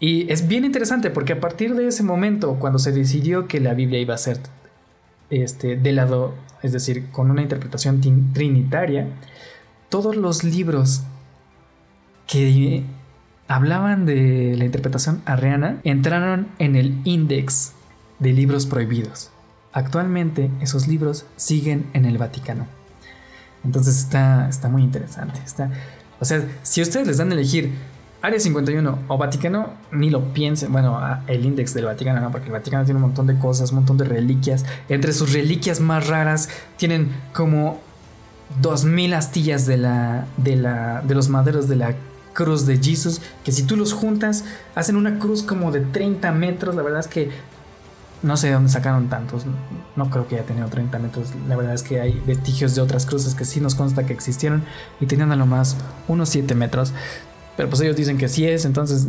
y 0.00 0.32
es 0.32 0.48
bien 0.48 0.64
interesante 0.64 1.10
porque 1.10 1.34
a 1.34 1.40
partir 1.40 1.74
de 1.74 1.86
ese 1.86 2.02
momento, 2.02 2.56
cuando 2.58 2.78
se 2.78 2.90
decidió 2.90 3.46
que 3.46 3.60
la 3.60 3.74
Biblia 3.74 4.00
iba 4.00 4.14
a 4.14 4.18
ser 4.18 4.38
este, 5.30 5.76
de 5.76 5.92
lado, 5.92 6.34
es 6.62 6.72
decir, 6.72 7.10
con 7.10 7.30
una 7.30 7.42
interpretación 7.42 8.00
trinitaria, 8.32 9.08
todos 9.88 10.16
los 10.16 10.44
libros 10.44 11.02
que 12.26 12.84
hablaban 13.48 14.06
de 14.06 14.54
la 14.56 14.64
interpretación 14.64 15.22
arriana 15.24 15.80
entraron 15.82 16.48
en 16.58 16.76
el 16.76 17.00
índice 17.04 17.72
de 18.20 18.32
libros 18.32 18.66
prohibidos. 18.66 19.30
Actualmente 19.72 20.50
esos 20.60 20.86
libros 20.86 21.26
siguen 21.36 21.90
en 21.92 22.04
el 22.04 22.18
Vaticano. 22.18 22.66
Entonces 23.64 23.98
está, 23.98 24.48
está 24.48 24.68
muy 24.68 24.82
interesante. 24.82 25.40
Está, 25.44 25.70
o 26.20 26.24
sea, 26.24 26.46
si 26.62 26.82
ustedes 26.82 27.06
les 27.06 27.18
dan 27.18 27.30
a 27.30 27.34
elegir 27.34 27.72
Área 28.22 28.38
51 28.38 28.98
o 29.08 29.18
Vaticano, 29.18 29.70
ni 29.92 30.10
lo 30.10 30.32
piensen. 30.34 30.72
Bueno, 30.72 31.00
el 31.26 31.44
índice 31.44 31.74
del 31.74 31.86
Vaticano, 31.86 32.20
¿no? 32.20 32.30
Porque 32.30 32.46
el 32.46 32.52
Vaticano 32.52 32.84
tiene 32.84 32.96
un 32.96 33.06
montón 33.06 33.26
de 33.26 33.38
cosas, 33.38 33.70
un 33.70 33.76
montón 33.76 33.96
de 33.96 34.04
reliquias. 34.04 34.66
Entre 34.88 35.12
sus 35.12 35.32
reliquias 35.32 35.80
más 35.80 36.06
raras, 36.06 36.50
tienen 36.76 37.10
como 37.32 37.80
2000 38.60 39.14
astillas 39.14 39.66
de, 39.66 39.78
la, 39.78 40.26
de, 40.36 40.56
la, 40.56 41.00
de 41.00 41.14
los 41.14 41.30
maderos 41.30 41.66
de 41.68 41.76
la 41.76 41.94
cruz 42.34 42.66
de 42.66 42.76
Jesus. 42.76 43.22
Que 43.42 43.52
si 43.52 43.62
tú 43.62 43.76
los 43.76 43.94
juntas, 43.94 44.44
hacen 44.74 44.96
una 44.96 45.18
cruz 45.18 45.42
como 45.42 45.72
de 45.72 45.80
30 45.80 46.30
metros. 46.32 46.74
La 46.74 46.82
verdad 46.82 47.00
es 47.00 47.08
que 47.08 47.30
no 48.22 48.36
sé 48.36 48.48
de 48.48 48.52
dónde 48.52 48.68
sacaron 48.68 49.08
tantos. 49.08 49.44
No 49.96 50.10
creo 50.10 50.28
que 50.28 50.34
haya 50.34 50.44
tenido 50.44 50.68
30 50.68 50.98
metros. 50.98 51.28
La 51.48 51.56
verdad 51.56 51.72
es 51.72 51.82
que 51.82 52.00
hay 52.00 52.22
vestigios 52.26 52.74
de 52.74 52.82
otras 52.82 53.06
cruces 53.06 53.34
que 53.34 53.46
sí 53.46 53.60
nos 53.60 53.74
consta 53.74 54.04
que 54.04 54.12
existieron 54.12 54.62
y 55.00 55.06
tenían 55.06 55.32
a 55.32 55.36
lo 55.36 55.46
más 55.46 55.76
unos 56.06 56.28
7 56.28 56.54
metros. 56.54 56.92
Pero 57.60 57.68
pues 57.68 57.82
ellos 57.82 57.94
dicen 57.94 58.16
que 58.16 58.26
sí 58.26 58.46
es, 58.46 58.64
entonces 58.64 59.08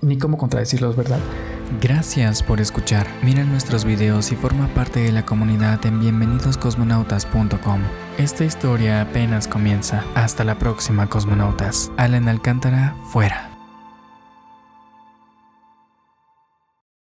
ni 0.00 0.16
cómo 0.16 0.38
contradecirlos, 0.38 0.96
¿verdad? 0.96 1.18
Gracias 1.82 2.42
por 2.42 2.58
escuchar. 2.58 3.06
Mira 3.22 3.44
nuestros 3.44 3.84
videos 3.84 4.32
y 4.32 4.36
forma 4.36 4.68
parte 4.68 5.00
de 5.00 5.12
la 5.12 5.26
comunidad 5.26 5.84
en 5.84 6.00
bienvenidoscosmonautas.com. 6.00 7.80
Esta 8.16 8.44
historia 8.46 9.02
apenas 9.02 9.46
comienza. 9.46 10.02
Hasta 10.14 10.44
la 10.44 10.58
próxima, 10.58 11.10
cosmonautas. 11.10 11.92
Allen 11.98 12.26
Alcántara, 12.26 12.96
fuera. 13.12 13.49